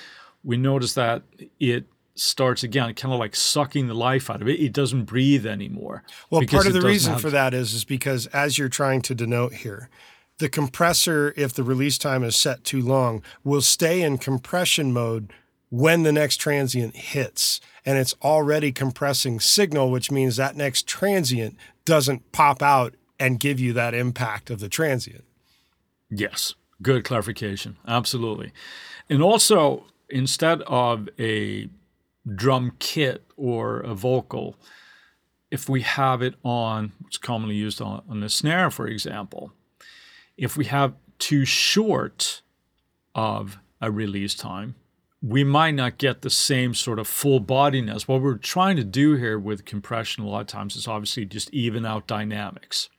we 0.43 0.57
notice 0.57 0.95
that 0.95 1.23
it 1.61 1.87
starts 2.17 2.63
again 2.63 2.95
kind 2.95 3.13
of 3.13 3.19
like 3.19 3.35
sucking 3.35 3.87
the 3.87 3.95
life 3.95 4.31
out 4.31 4.43
of 4.43 4.49
it. 4.49 4.61
It 4.61 4.73
doesn't 4.73 5.05
breathe 5.05 5.47
anymore. 5.47 6.03
Well, 6.31 6.43
part 6.47 6.67
of 6.67 6.73
the 6.73 6.81
reason 6.81 7.19
for 7.19 7.31
that 7.31 7.55
is 7.55 7.75
is 7.75 7.85
because 7.85 8.27
as 8.29 8.59
you're 8.59 8.69
trying 8.69 9.03
to 9.03 9.15
denote 9.15 9.55
here, 9.55 9.89
the 10.39 10.49
compressor, 10.49 11.33
if 11.37 11.53
the 11.53 11.63
release 11.63 11.97
time 11.97 12.25
is 12.25 12.37
set 12.37 12.65
too 12.65 12.83
long, 12.83 13.23
will 13.45 13.63
stay 13.63 14.03
in 14.03 14.19
compression 14.19 14.93
mode 14.93 15.33
when 15.75 16.05
the 16.05 16.13
next 16.13 16.37
transient 16.37 16.95
hits. 16.95 17.61
And 17.85 17.99
it's 17.99 18.15
already 18.23 18.71
compressing 18.71 19.41
signal, 19.41 19.91
which 19.91 20.09
means 20.09 20.37
that 20.37 20.57
next 20.57 20.87
transient 20.87 21.57
doesn't 21.85 22.31
pop 22.31 22.63
out 22.63 22.95
and 23.19 23.41
give 23.41 23.59
you 23.59 23.73
that 23.73 23.93
impact 23.93 24.51
of 24.51 24.61
the 24.61 24.69
transient. 24.69 25.25
Yes, 26.09 26.55
good 26.81 27.03
clarification. 27.03 27.77
Absolutely. 27.89 28.53
And 29.11 29.21
also, 29.21 29.87
instead 30.09 30.63
of 30.63 31.09
a 31.19 31.69
drum 32.33 32.77
kit 32.79 33.25
or 33.37 33.81
a 33.81 33.95
vocal, 33.95 34.55
if 35.51 35.69
we 35.69 35.81
have 35.81 36.23
it 36.23 36.37
on, 36.45 36.93
it's 37.09 37.19
commonly 37.19 37.57
used 37.57 37.83
on, 37.83 38.03
on 38.09 38.21
the 38.21 38.29
snare, 38.29 38.71
for 38.71 38.87
example, 38.87 39.53
if 40.37 40.57
we 40.57 40.67
have 40.67 40.95
too 41.19 41.45
short 41.45 42.43
of 43.15 43.59
a 43.81 43.91
release 43.91 44.37
time, 44.37 44.77
we 45.27 45.43
might 45.43 45.71
not 45.71 45.97
get 45.97 46.21
the 46.21 46.29
same 46.31 46.75
sort 46.75 46.99
of 46.99 47.07
full 47.09 47.41
bodiness. 47.41 48.07
What 48.07 48.21
we're 48.21 48.37
trying 48.37 48.77
to 48.77 48.85
do 48.85 49.15
here 49.15 49.39
with 49.39 49.65
compression 49.65 50.23
a 50.23 50.29
lot 50.29 50.43
of 50.43 50.47
times 50.49 50.77
is 50.77 50.87
obviously 50.87 51.25
just 51.25 51.49
even 51.55 51.87
out 51.87 52.07
dynamics. 52.07 52.91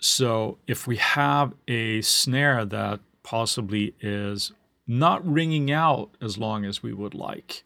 So 0.00 0.58
if 0.66 0.86
we 0.86 0.96
have 0.96 1.52
a 1.68 2.00
snare 2.00 2.64
that 2.64 3.00
possibly 3.22 3.94
is 4.00 4.52
not 4.86 5.24
ringing 5.30 5.70
out 5.70 6.10
as 6.20 6.38
long 6.38 6.64
as 6.64 6.82
we 6.82 6.92
would 6.92 7.14
like, 7.14 7.64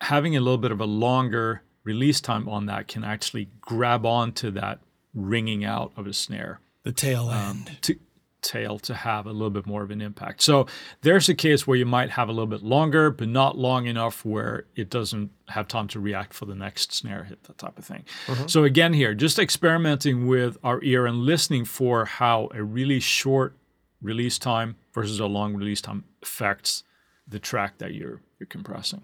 having 0.00 0.36
a 0.36 0.40
little 0.40 0.58
bit 0.58 0.72
of 0.72 0.80
a 0.80 0.86
longer 0.86 1.62
release 1.84 2.20
time 2.20 2.48
on 2.48 2.66
that 2.66 2.88
can 2.88 3.04
actually 3.04 3.48
grab 3.60 4.04
onto 4.06 4.50
that 4.52 4.80
ringing 5.14 5.64
out 5.64 5.92
of 5.96 6.06
a 6.06 6.12
snare 6.12 6.60
The 6.82 6.92
tail 6.92 7.28
Um, 7.28 7.64
end. 7.68 7.78
to 7.82 7.98
tail 8.42 8.78
to 8.80 8.94
have 8.94 9.26
a 9.26 9.32
little 9.32 9.50
bit 9.50 9.66
more 9.66 9.82
of 9.82 9.90
an 9.90 10.00
impact. 10.00 10.42
So 10.42 10.66
there's 11.02 11.28
a 11.28 11.34
case 11.34 11.66
where 11.66 11.76
you 11.76 11.86
might 11.86 12.10
have 12.10 12.28
a 12.28 12.32
little 12.32 12.46
bit 12.46 12.62
longer, 12.62 13.10
but 13.10 13.28
not 13.28 13.56
long 13.56 13.86
enough 13.86 14.24
where 14.24 14.66
it 14.76 14.90
doesn't 14.90 15.30
have 15.48 15.68
time 15.68 15.88
to 15.88 16.00
react 16.00 16.34
for 16.34 16.46
the 16.46 16.54
next 16.54 16.92
snare 16.92 17.24
hit, 17.24 17.44
that 17.44 17.58
type 17.58 17.78
of 17.78 17.84
thing. 17.84 18.04
Mm-hmm. 18.26 18.46
So 18.46 18.64
again, 18.64 18.92
here, 18.92 19.14
just 19.14 19.38
experimenting 19.38 20.26
with 20.26 20.58
our 20.62 20.82
ear 20.82 21.06
and 21.06 21.18
listening 21.18 21.64
for 21.64 22.04
how 22.04 22.48
a 22.54 22.62
really 22.62 23.00
short 23.00 23.56
release 24.02 24.38
time 24.38 24.76
versus 24.92 25.20
a 25.20 25.26
long 25.26 25.54
release 25.54 25.80
time 25.80 26.04
affects 26.22 26.84
the 27.26 27.38
track 27.38 27.78
that 27.78 27.94
you're 27.94 28.22
you're 28.38 28.46
compressing. 28.46 29.02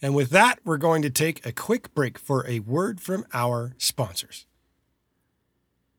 And 0.00 0.14
with 0.14 0.30
that, 0.30 0.60
we're 0.64 0.78
going 0.78 1.02
to 1.02 1.10
take 1.10 1.44
a 1.44 1.52
quick 1.52 1.92
break 1.94 2.18
for 2.18 2.46
a 2.48 2.60
word 2.60 3.00
from 3.00 3.26
our 3.34 3.74
sponsors. 3.78 4.46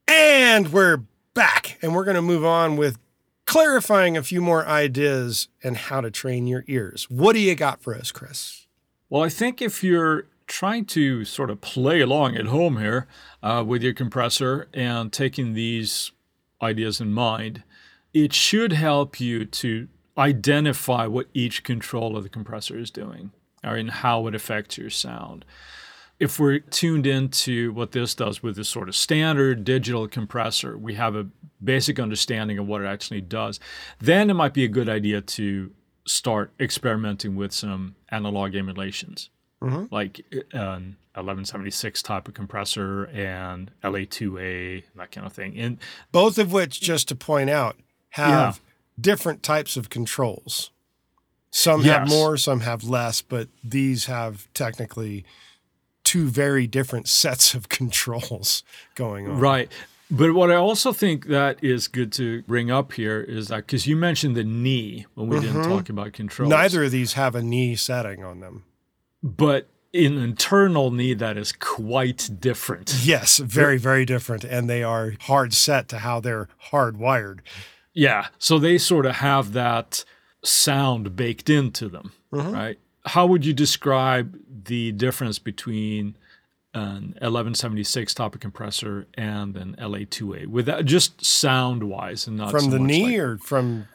And 0.08 0.72
we're 0.72 1.04
back, 1.40 1.78
and 1.82 1.96
we're 1.96 2.04
going 2.04 2.16
to 2.16 2.22
move 2.22 2.44
on 2.44 2.76
with 2.76 3.00
clarifying 3.46 4.18
a 4.18 4.22
few 4.22 4.42
more 4.42 4.68
ideas 4.68 5.48
and 5.64 5.78
how 5.78 6.02
to 6.02 6.12
train 6.12 6.48
your 6.48 6.66
ears. 6.68 7.10
What 7.10 7.32
do 7.32 7.40
you 7.40 7.56
got 7.56 7.82
for 7.82 7.96
us, 7.96 8.12
Chris? 8.12 8.68
Well, 9.10 9.24
I 9.24 9.30
think 9.30 9.62
if 9.62 9.82
you're 9.82 10.26
trying 10.48 10.84
to 10.88 11.24
sort 11.24 11.50
of 11.50 11.62
play 11.62 12.02
along 12.02 12.36
at 12.36 12.48
home 12.48 12.78
here 12.78 13.08
uh, 13.42 13.64
with 13.66 13.82
your 13.82 13.94
compressor 13.94 14.68
and 14.74 15.14
taking 15.14 15.54
these 15.54 16.12
ideas 16.62 17.00
in 17.00 17.14
mind, 17.14 17.64
it 18.14 18.34
should 18.34 18.74
help 18.74 19.22
you 19.22 19.46
to 19.46 19.88
identify 20.18 21.08
what 21.08 21.28
each 21.34 21.64
control 21.64 22.18
of 22.18 22.24
the 22.24 22.30
compressor 22.30 22.78
is 22.78 22.92
doing 22.92 23.32
or 23.64 23.78
in 23.78 23.88
how 23.88 24.28
it 24.28 24.36
affects 24.36 24.78
your 24.78 24.90
sound. 24.90 25.46
If 26.20 26.40
we're 26.40 26.60
tuned 26.60 27.08
into 27.08 27.72
what 27.72 27.94
this 27.94 28.14
does 28.14 28.44
with 28.44 28.56
this 28.58 28.68
sort 28.68 28.90
of 28.90 28.96
standard 28.96 29.64
digital 29.64 30.08
compressor, 30.08 30.78
we 30.78 30.96
have 30.96 31.16
a 31.16 31.28
basic 31.64 32.00
understanding 32.00 32.58
of 32.58 32.68
what 32.68 32.82
it 32.82 32.86
actually 32.86 33.22
does. 33.22 33.60
Then 34.00 34.30
it 34.30 34.34
might 34.34 34.54
be 34.54 34.66
a 34.66 34.70
good 34.70 34.90
idea 34.90 35.22
to 35.22 35.72
start 36.06 36.52
experimenting 36.60 37.36
with 37.36 37.54
some 37.54 37.96
analog 38.10 38.56
emulations, 38.56 39.30
mm-hmm. 39.62 39.86
like 39.94 40.22
an 40.52 40.98
1176 41.14 42.02
type 42.02 42.28
of 42.28 42.34
compressor 42.34 43.06
and 43.06 43.72
LA2A, 43.84 44.84
that 44.96 45.12
kind 45.12 45.28
of 45.28 45.34
thing. 45.34 45.58
And 45.58 45.78
Both 46.12 46.38
of 46.38 46.52
which, 46.52 46.82
just 46.82 47.08
to 47.10 47.16
point 47.16 47.50
out, 47.50 47.78
have 48.12 48.60
different 49.00 49.44
types 49.44 49.78
of 49.78 49.90
controls. 49.90 50.72
Some 51.52 51.84
have 51.84 52.08
more, 52.08 52.38
some 52.38 52.62
have 52.62 52.84
less, 52.84 53.22
but 53.22 53.48
these 53.64 54.06
have 54.06 54.48
technically 54.54 55.26
two 56.10 56.28
very 56.28 56.66
different 56.66 57.08
sets 57.08 57.54
of 57.54 57.70
controls 57.80 58.64
going 58.96 59.30
on. 59.30 59.40
Right. 59.40 59.72
But 60.12 60.34
what 60.34 60.50
I 60.50 60.56
also 60.56 60.92
think 60.92 61.28
that 61.28 61.64
is 61.64 61.88
good 61.88 62.12
to 62.14 62.42
bring 62.44 62.72
up 62.72 62.94
here 62.94 63.22
is 63.22 63.50
that 63.50 63.68
because 63.68 63.86
you 63.86 63.96
mentioned 63.96 64.36
the 64.36 64.44
knee 64.44 65.06
when 65.14 65.30
we 65.30 65.40
didn't 65.40 65.62
mm-hmm. 65.62 65.70
talk 65.70 65.90
about 65.90 66.14
controls. 66.14 66.50
Neither 66.50 66.86
of 66.86 66.92
these 66.92 67.14
have 67.14 67.36
a 67.36 67.44
knee 67.44 67.76
setting 67.76 68.24
on 68.24 68.40
them. 68.40 68.64
But 69.22 69.68
an 69.94 70.18
internal 70.18 70.90
knee 70.90 71.14
that 71.14 71.38
is 71.38 71.52
quite 71.52 72.28
different. 72.40 72.96
Yes, 73.04 73.38
very, 73.38 73.78
very 73.78 74.04
different. 74.04 74.44
And 74.44 74.68
they 74.68 74.82
are 74.82 75.14
hard 75.22 75.54
set 75.54 75.88
to 75.90 76.00
how 76.00 76.20
they're 76.20 76.48
hardwired. 76.72 77.42
Yeah. 77.94 78.30
So 78.40 78.58
they 78.58 78.80
sort 78.80 79.06
of 79.06 79.18
have 79.18 79.54
that 79.54 80.06
sound 80.44 81.16
baked 81.16 81.52
into 81.52 81.88
them, 81.88 82.14
mm-hmm. 82.34 82.52
right? 82.52 82.80
How 83.10 83.26
would 83.26 83.44
you 83.46 83.54
describe 83.54 84.38
the 84.66 84.92
difference 84.92 85.40
between 85.40 86.16
an 86.76 87.16
1176 87.22 88.14
type 88.14 88.36
of 88.36 88.40
compressor 88.42 89.08
and 89.16 89.58
an 89.58 89.76
LA2A 89.80 90.46
with 90.46 90.68
that, 90.68 90.86
just 90.86 91.26
sound 91.26 91.84
wise 91.84 92.28
and 92.28 92.38
not 92.38 92.52
From 92.52 92.66
so 92.66 92.70
the 92.70 92.80
knee 92.80 93.04
like- 93.20 93.20
or 93.20 93.38
from 93.40 93.78
Well, 93.80 93.88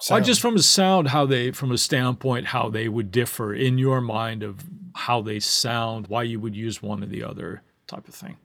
sound? 0.00 0.24
just 0.24 0.40
from 0.40 0.56
a 0.56 0.62
sound, 0.62 1.08
how 1.08 1.26
they, 1.26 1.50
from 1.50 1.70
a 1.72 1.78
standpoint, 1.78 2.46
how 2.46 2.70
they 2.70 2.88
would 2.88 3.10
differ 3.10 3.52
in 3.52 3.76
your 3.76 4.00
mind 4.00 4.42
of 4.42 4.64
how 4.94 5.20
they 5.20 5.40
sound, 5.40 6.06
why 6.06 6.22
you 6.22 6.40
would 6.40 6.56
use 6.56 6.80
one 6.82 7.02
or 7.02 7.06
the 7.06 7.22
other 7.22 7.62
type 7.86 8.08
of 8.08 8.14
thing. 8.14 8.36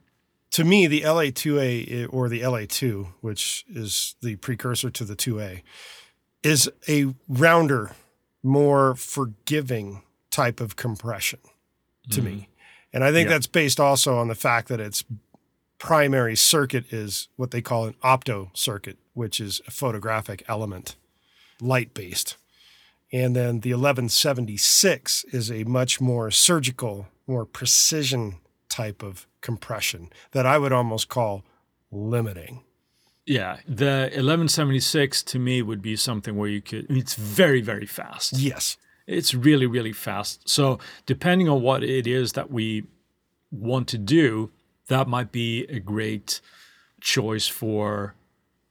to 0.50 0.64
me, 0.64 0.86
the 0.86 1.02
LA2A 1.02 1.86
eh, 2.02 2.06
or 2.06 2.28
the 2.28 2.40
LA2, 2.42 3.14
which 3.22 3.64
is 3.68 4.16
the 4.20 4.36
precursor 4.36 4.90
to 4.90 5.04
the 5.04 5.14
2A, 5.16 5.62
is 6.42 6.68
a 6.88 7.14
rounder, 7.28 7.92
more 8.42 8.94
forgiving 8.96 10.02
type 10.30 10.60
of 10.60 10.76
compression 10.76 11.40
to 12.10 12.22
me. 12.22 12.30
Mm-hmm. 12.30 12.44
And 12.92 13.04
I 13.04 13.12
think 13.12 13.28
Yeah. 13.28 13.34
that's 13.34 13.46
based 13.46 13.78
also 13.80 14.16
on 14.18 14.28
the 14.28 14.34
fact 14.34 14.68
that 14.68 14.80
its 14.80 15.04
primary 15.78 16.36
circuit 16.36 16.92
is 16.92 17.28
what 17.36 17.50
they 17.50 17.62
call 17.62 17.86
an 17.86 17.94
opto 18.02 18.50
circuit, 18.52 18.98
which 19.14 19.40
is 19.40 19.60
a 19.66 19.70
photographic 19.70 20.42
element, 20.48 20.96
light 21.60 21.94
based. 21.94 22.36
And 23.12 23.34
then 23.34 23.60
the 23.60 23.70
1176 23.74 25.24
is 25.32 25.50
a 25.50 25.64
much 25.64 26.00
more 26.00 26.30
surgical, 26.30 27.08
more 27.26 27.44
precision 27.44 28.36
type 28.68 29.02
of 29.02 29.26
compression 29.40 30.10
that 30.32 30.46
I 30.46 30.58
would 30.58 30.72
almost 30.72 31.08
call 31.08 31.44
limiting. 31.90 32.62
Yeah, 33.26 33.58
the 33.66 34.10
1176 34.12 35.22
to 35.24 35.38
me 35.38 35.62
would 35.62 35.82
be 35.82 35.96
something 35.96 36.36
where 36.36 36.48
you 36.48 36.60
could, 36.60 36.86
it's 36.90 37.14
very, 37.14 37.60
very 37.60 37.86
fast. 37.86 38.32
Yes. 38.38 38.76
It's 39.06 39.34
really, 39.34 39.66
really 39.66 39.92
fast. 39.92 40.48
So, 40.48 40.78
depending 41.06 41.48
on 41.48 41.62
what 41.62 41.82
it 41.82 42.06
is 42.06 42.32
that 42.32 42.50
we 42.50 42.84
want 43.50 43.88
to 43.88 43.98
do, 43.98 44.50
that 44.88 45.08
might 45.08 45.32
be 45.32 45.64
a 45.64 45.80
great 45.80 46.40
choice 47.00 47.46
for 47.46 48.14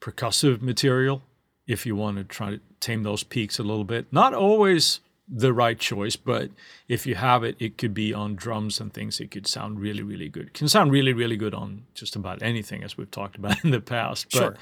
percussive 0.02 0.62
material 0.62 1.22
if 1.68 1.86
you 1.86 1.96
want 1.96 2.18
to 2.18 2.24
try 2.24 2.52
to 2.52 2.60
tame 2.80 3.04
those 3.04 3.24
peaks 3.24 3.60
a 3.60 3.64
little 3.64 3.84
bit. 3.84 4.12
Not 4.12 4.34
always 4.34 5.02
the 5.32 5.54
right 5.54 5.78
choice, 5.78 6.16
but 6.16 6.50
if 6.88 7.06
you 7.06 7.16
have 7.16 7.44
it, 7.44 7.56
it 7.60 7.78
could 7.78 7.94
be 7.94 8.14
on 8.14 8.36
drums 8.36 8.80
and 8.80 8.92
things. 8.94 9.20
It 9.20 9.30
could 9.30 9.46
sound 9.46 9.80
really, 9.80 10.02
really 10.02 10.28
good. 10.28 10.48
It 10.48 10.54
can 10.54 10.68
sound 10.68 10.92
really, 10.92 11.14
really 11.14 11.38
good 11.38 11.54
on 11.54 11.84
just 11.94 12.16
about 12.16 12.42
anything, 12.42 12.84
as 12.84 12.98
we've 12.98 13.12
talked 13.12 13.36
about 13.36 13.56
in 13.64 13.72
the 13.72 13.82
past. 13.82 14.28
But 14.32 14.40
Sure. 14.40 14.56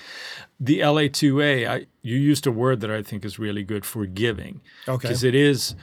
the 0.60 0.80
LA2A, 0.80 1.68
I, 1.70 1.88
you 2.02 2.18
used 2.18 2.46
a 2.46 2.52
word 2.52 2.82
that 2.82 2.92
I 2.92 3.02
think 3.02 3.24
is 3.24 3.40
really 3.40 3.64
good, 3.64 3.86
for 3.86 4.00
forgiving. 4.00 4.62
Okay. 4.88 5.08
Because 5.08 5.24
it 5.24 5.36
is, 5.36 5.76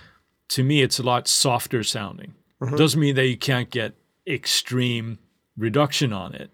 to 0.49 0.63
me, 0.63 0.83
it's 0.83 0.99
a 0.99 1.03
lot 1.03 1.29
softer 1.29 1.83
sounding. 1.83 2.35
Mm-hmm. 2.61 2.77
Doesn't 2.77 3.01
mean 3.01 3.15
that 3.17 3.27
you 3.27 3.37
can't 3.37 3.71
get 3.71 3.95
extreme 4.27 5.19
reduction 5.57 6.13
on 6.13 6.35
it. 6.35 6.51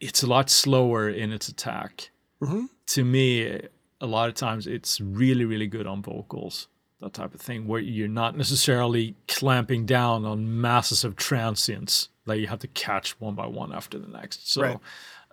It's 0.00 0.22
a 0.22 0.26
lot 0.26 0.50
slower 0.50 1.08
in 1.08 1.32
its 1.32 1.48
attack. 1.48 2.10
Mm-hmm. 2.42 2.66
To 2.88 3.04
me, 3.04 3.60
a 4.00 4.06
lot 4.06 4.28
of 4.28 4.34
times 4.34 4.66
it's 4.66 5.00
really, 5.00 5.44
really 5.44 5.68
good 5.68 5.86
on 5.86 6.02
vocals, 6.02 6.68
that 7.02 7.12
type 7.12 7.34
of 7.34 7.40
thing, 7.40 7.66
where 7.66 7.80
you're 7.80 8.08
not 8.08 8.36
necessarily 8.36 9.14
clamping 9.28 9.84
down 9.86 10.24
on 10.24 10.60
masses 10.60 11.04
of 11.04 11.16
transients 11.16 12.08
that 12.26 12.38
you 12.38 12.46
have 12.46 12.60
to 12.60 12.68
catch 12.68 13.20
one 13.20 13.34
by 13.34 13.46
one 13.46 13.72
after 13.72 13.98
the 13.98 14.08
next. 14.08 14.50
So 14.50 14.62
Right. 14.62 14.78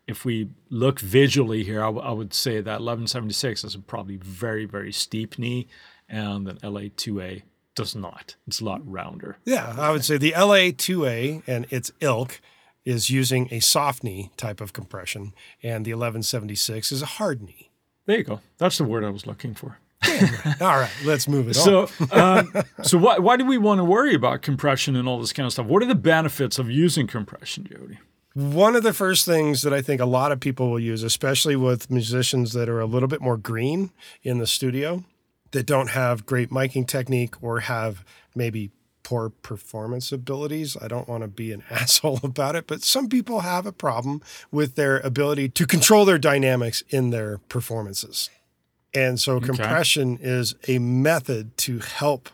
if 0.07 0.25
we 0.25 0.49
look 0.69 0.99
visually 0.99 1.63
here, 1.63 1.81
I, 1.83 1.88
w- 1.88 2.05
I 2.05 2.11
would 2.11 2.33
say 2.33 2.55
that 2.61 2.81
1176 2.81 3.63
is 3.63 3.75
a 3.75 3.79
probably 3.79 4.17
very, 4.17 4.65
very 4.65 4.91
steep 4.91 5.38
knee, 5.39 5.67
and 6.09 6.47
an 6.47 6.57
LA2A 6.63 7.43
does 7.75 7.95
not. 7.95 8.35
It's 8.47 8.59
a 8.59 8.65
lot 8.65 8.81
rounder. 8.89 9.38
Yeah, 9.45 9.75
I 9.77 9.91
would 9.91 10.03
say 10.03 10.17
the 10.17 10.33
LA2A 10.35 11.43
and 11.47 11.65
its 11.69 11.91
ilk 12.01 12.41
is 12.85 13.09
using 13.11 13.47
a 13.51 13.59
soft 13.59 14.03
knee 14.03 14.31
type 14.35 14.59
of 14.61 14.73
compression, 14.73 15.33
and 15.61 15.85
the 15.85 15.91
1176 15.93 16.91
is 16.91 17.01
a 17.01 17.05
hard 17.05 17.41
knee. 17.41 17.69
There 18.05 18.17
you 18.17 18.23
go. 18.23 18.39
That's 18.57 18.79
the 18.79 18.83
word 18.85 19.03
I 19.03 19.11
was 19.11 19.27
looking 19.27 19.53
for. 19.53 19.77
All 20.61 20.79
right, 20.79 20.91
let's 21.05 21.27
move 21.27 21.49
it 21.49 21.57
on. 21.57 21.88
So, 21.88 21.89
um, 22.11 22.53
so 22.83 22.97
why, 22.97 23.17
why 23.17 23.38
do 23.38 23.45
we 23.45 23.57
want 23.57 23.79
to 23.79 23.83
worry 23.83 24.13
about 24.13 24.41
compression 24.41 24.95
and 24.95 25.07
all 25.07 25.19
this 25.19 25.33
kind 25.33 25.45
of 25.45 25.53
stuff? 25.53 25.65
What 25.65 25.83
are 25.83 25.88
the 25.88 25.95
benefits 25.95 26.59
of 26.59 26.69
using 26.69 27.07
compression, 27.07 27.65
Jody? 27.65 27.99
One 28.33 28.75
of 28.75 28.83
the 28.83 28.93
first 28.93 29.25
things 29.25 29.63
that 29.63 29.73
I 29.73 29.81
think 29.81 29.99
a 29.99 30.05
lot 30.05 30.31
of 30.31 30.39
people 30.39 30.69
will 30.69 30.79
use, 30.79 31.03
especially 31.03 31.55
with 31.55 31.89
musicians 31.89 32.53
that 32.53 32.69
are 32.69 32.79
a 32.79 32.85
little 32.85 33.09
bit 33.09 33.21
more 33.21 33.38
green 33.38 33.91
in 34.23 34.38
the 34.38 34.47
studio, 34.47 35.03
that 35.51 35.65
don't 35.65 35.89
have 35.89 36.25
great 36.25 36.49
miking 36.49 36.88
technique 36.88 37.41
or 37.41 37.61
have 37.61 38.05
maybe 38.35 38.71
poor 39.03 39.29
performance 39.29 40.11
abilities. 40.11 40.77
I 40.79 40.88
don't 40.88 41.07
want 41.07 41.23
to 41.23 41.27
be 41.27 41.51
an 41.51 41.63
asshole 41.71 42.19
about 42.23 42.55
it, 42.55 42.67
but 42.67 42.83
some 42.83 43.09
people 43.09 43.39
have 43.39 43.65
a 43.65 43.71
problem 43.71 44.21
with 44.51 44.75
their 44.75 44.99
ability 44.99 45.49
to 45.49 45.65
control 45.65 46.05
their 46.05 46.19
dynamics 46.19 46.83
in 46.89 47.09
their 47.09 47.39
performances. 47.49 48.29
And 48.93 49.19
so 49.19 49.39
compression 49.39 50.17
is 50.22 50.55
a 50.67 50.79
method 50.79 51.55
to 51.58 51.79
help 51.79 52.29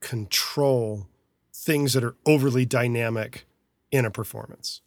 control 0.00 1.06
things 1.52 1.92
that 1.92 2.02
are 2.04 2.14
overly 2.24 2.64
dynamic 2.64 3.46
in 3.90 4.04
a 4.04 4.10
performance. 4.10 4.80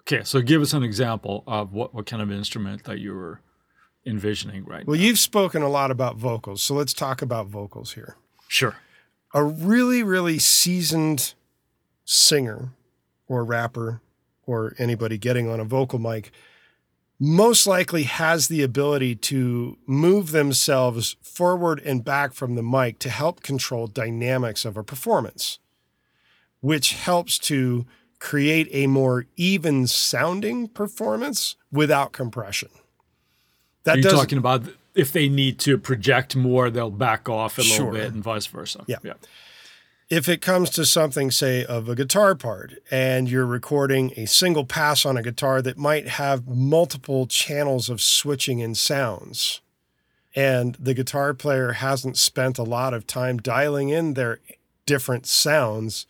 Okay, 0.00 0.22
so 0.24 0.40
give 0.40 0.62
us 0.62 0.72
an 0.72 0.82
example 0.82 1.44
of 1.46 1.72
what, 1.72 1.94
what 1.94 2.06
kind 2.06 2.22
of 2.22 2.30
instrument 2.32 2.84
that 2.84 2.98
you 2.98 3.14
were 3.14 3.40
envisioning 4.06 4.64
right 4.64 4.86
Well, 4.86 4.96
now. 4.96 5.02
you've 5.02 5.18
spoken 5.18 5.62
a 5.62 5.68
lot 5.68 5.90
about 5.90 6.16
vocals, 6.16 6.62
so 6.62 6.74
let's 6.74 6.92
talk 6.92 7.22
about 7.22 7.46
vocals 7.46 7.92
here. 7.92 8.16
Sure. 8.48 8.76
A 9.34 9.44
really, 9.44 10.02
really 10.02 10.38
seasoned 10.38 11.34
singer 12.04 12.70
or 13.28 13.44
rapper 13.44 14.00
or 14.44 14.74
anybody 14.78 15.18
getting 15.18 15.48
on 15.48 15.60
a 15.60 15.64
vocal 15.64 15.98
mic 15.98 16.32
most 17.20 17.66
likely 17.66 18.02
has 18.04 18.48
the 18.48 18.62
ability 18.62 19.14
to 19.14 19.78
move 19.86 20.32
themselves 20.32 21.16
forward 21.22 21.80
and 21.84 22.04
back 22.04 22.32
from 22.32 22.54
the 22.56 22.62
mic 22.62 22.98
to 23.00 23.10
help 23.10 23.42
control 23.42 23.86
dynamics 23.86 24.64
of 24.64 24.76
a 24.76 24.82
performance, 24.82 25.58
which 26.60 26.94
helps 26.94 27.38
to 27.38 27.86
create 28.18 28.68
a 28.72 28.86
more 28.86 29.26
even 29.36 29.86
sounding 29.86 30.68
performance 30.68 31.56
without 31.70 32.12
compression. 32.12 32.68
That 33.84 33.94
Are 33.94 33.96
you 33.98 34.02
doesn't- 34.04 34.18
talking 34.18 34.38
about 34.38 34.64
if 34.94 35.12
they 35.12 35.28
need 35.28 35.58
to 35.60 35.78
project 35.78 36.36
more, 36.36 36.70
they'll 36.70 36.90
back 36.90 37.28
off 37.28 37.58
a 37.58 37.62
Sure. 37.62 37.86
little 37.86 37.92
bit 38.00 38.12
and 38.14 38.22
vice 38.22 38.46
versa? 38.46 38.84
Yeah. 38.86 38.98
Yeah. 39.02 39.14
If 40.12 40.28
it 40.28 40.42
comes 40.42 40.68
to 40.68 40.84
something, 40.84 41.30
say, 41.30 41.64
of 41.64 41.88
a 41.88 41.94
guitar 41.94 42.34
part, 42.34 42.74
and 42.90 43.30
you're 43.30 43.46
recording 43.46 44.12
a 44.14 44.26
single 44.26 44.66
pass 44.66 45.06
on 45.06 45.16
a 45.16 45.22
guitar 45.22 45.62
that 45.62 45.78
might 45.78 46.06
have 46.06 46.46
multiple 46.46 47.26
channels 47.26 47.88
of 47.88 47.98
switching 47.98 48.58
in 48.58 48.74
sounds, 48.74 49.62
and 50.36 50.74
the 50.74 50.92
guitar 50.92 51.32
player 51.32 51.72
hasn't 51.72 52.18
spent 52.18 52.58
a 52.58 52.62
lot 52.62 52.92
of 52.92 53.06
time 53.06 53.38
dialing 53.38 53.88
in 53.88 54.12
their 54.12 54.38
different 54.84 55.24
sounds, 55.24 56.04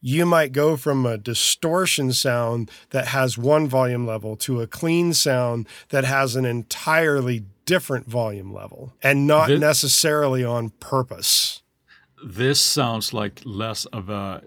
you 0.00 0.24
might 0.24 0.52
go 0.52 0.76
from 0.76 1.04
a 1.04 1.18
distortion 1.18 2.12
sound 2.12 2.70
that 2.90 3.08
has 3.08 3.36
one 3.36 3.66
volume 3.66 4.06
level 4.06 4.36
to 4.36 4.60
a 4.60 4.68
clean 4.68 5.12
sound 5.12 5.66
that 5.88 6.04
has 6.04 6.36
an 6.36 6.44
entirely 6.44 7.44
different 7.64 8.06
volume 8.06 8.54
level 8.54 8.92
and 9.02 9.26
not 9.26 9.50
necessarily 9.50 10.44
on 10.44 10.70
purpose. 10.78 11.60
This 12.24 12.60
sounds 12.60 13.12
like 13.12 13.40
less 13.44 13.84
of 13.86 14.08
a 14.08 14.42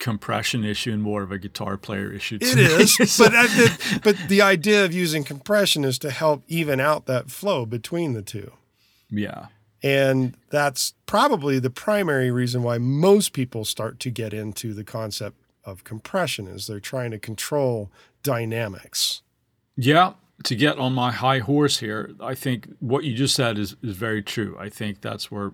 compression 0.00 0.64
issue 0.64 0.92
and 0.92 1.02
more 1.02 1.22
of 1.22 1.30
a 1.30 1.38
guitar 1.38 1.76
player 1.76 2.10
issue. 2.10 2.38
It 2.40 2.56
me. 2.56 2.62
is, 2.62 2.96
but 3.18 3.34
I 3.34 3.46
did, 3.46 4.02
but 4.02 4.16
the 4.28 4.42
idea 4.42 4.84
of 4.84 4.92
using 4.92 5.22
compression 5.22 5.84
is 5.84 5.98
to 6.00 6.10
help 6.10 6.42
even 6.48 6.80
out 6.80 7.06
that 7.06 7.30
flow 7.30 7.66
between 7.66 8.14
the 8.14 8.22
two, 8.22 8.52
yeah. 9.10 9.46
and 9.82 10.36
that's 10.50 10.94
probably 11.06 11.58
the 11.60 11.70
primary 11.70 12.30
reason 12.30 12.62
why 12.62 12.78
most 12.78 13.32
people 13.32 13.64
start 13.64 14.00
to 14.00 14.10
get 14.10 14.34
into 14.34 14.74
the 14.74 14.84
concept 14.84 15.36
of 15.64 15.84
compression 15.84 16.48
is 16.48 16.66
they're 16.66 16.80
trying 16.80 17.10
to 17.12 17.18
control 17.18 17.92
dynamics. 18.22 19.22
Yeah, 19.76 20.14
to 20.44 20.56
get 20.56 20.78
on 20.78 20.94
my 20.94 21.12
high 21.12 21.40
horse 21.40 21.78
here, 21.78 22.12
I 22.20 22.34
think 22.34 22.68
what 22.80 23.04
you 23.04 23.14
just 23.14 23.34
said 23.34 23.58
is, 23.58 23.76
is 23.82 23.96
very 23.96 24.22
true. 24.22 24.56
I 24.58 24.68
think 24.68 25.00
that's 25.00 25.30
where 25.30 25.52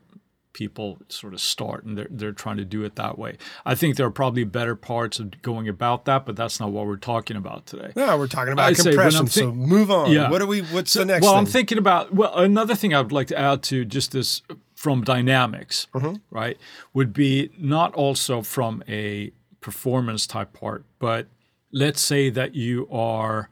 people 0.57 0.99
sort 1.11 1.35
of 1.35 1.41
start 1.43 1.85
and 1.85 1.99
they're, 1.99 2.09
they're 2.11 2.33
trying 2.33 2.57
to 2.57 2.65
do 2.65 2.83
it 2.83 2.97
that 2.97 3.19
way. 3.19 3.37
I 3.67 3.75
think 3.75 3.97
there 3.97 4.07
are 4.07 4.11
probably 4.11 4.43
better 4.45 4.75
parts 4.75 5.21
of 5.21 5.43
going 5.43 5.69
about 5.69 6.07
that, 6.07 6.25
but 6.25 6.35
that's 6.35 6.59
not 6.59 6.71
what 6.73 6.87
we're 6.87 6.97
talking 6.97 7.37
about 7.37 7.67
today. 7.67 7.93
No, 7.95 8.17
we're 8.17 8.27
talking 8.27 8.55
about 8.55 8.71
I'd 8.71 8.77
compression. 8.79 9.27
So 9.27 9.53
move 9.53 9.91
on. 9.91 10.11
Yeah. 10.11 10.31
What 10.31 10.41
are 10.41 10.47
we? 10.47 10.63
What's 10.63 10.93
So- 10.93 11.01
the 11.01 11.05
next? 11.05 11.23
well, 11.25 11.33
thing? 11.33 11.39
I'm 11.41 11.45
thinking 11.47 11.77
about 11.77 12.15
well, 12.15 12.35
another 12.35 12.75
thing 12.75 12.95
I 12.95 13.03
would 13.03 13.13
like 13.13 13.27
to 13.27 13.39
add 13.39 13.63
to 13.65 13.85
just 13.85 14.13
this 14.13 14.41
from 14.75 15.05
dynamics, 15.05 15.89
Mm-hmm. 15.95 16.15
right, 16.31 16.57
would 16.95 17.13
be 17.13 17.51
not 17.59 17.93
also 17.95 18.41
from 18.41 18.83
a 18.89 19.33
performance 19.61 20.27
type 20.27 20.55
part, 20.55 20.87
but 20.99 21.27
let's 21.71 22.01
say 22.01 22.31
that 22.31 22.55
you 22.55 22.89
are 22.91 23.51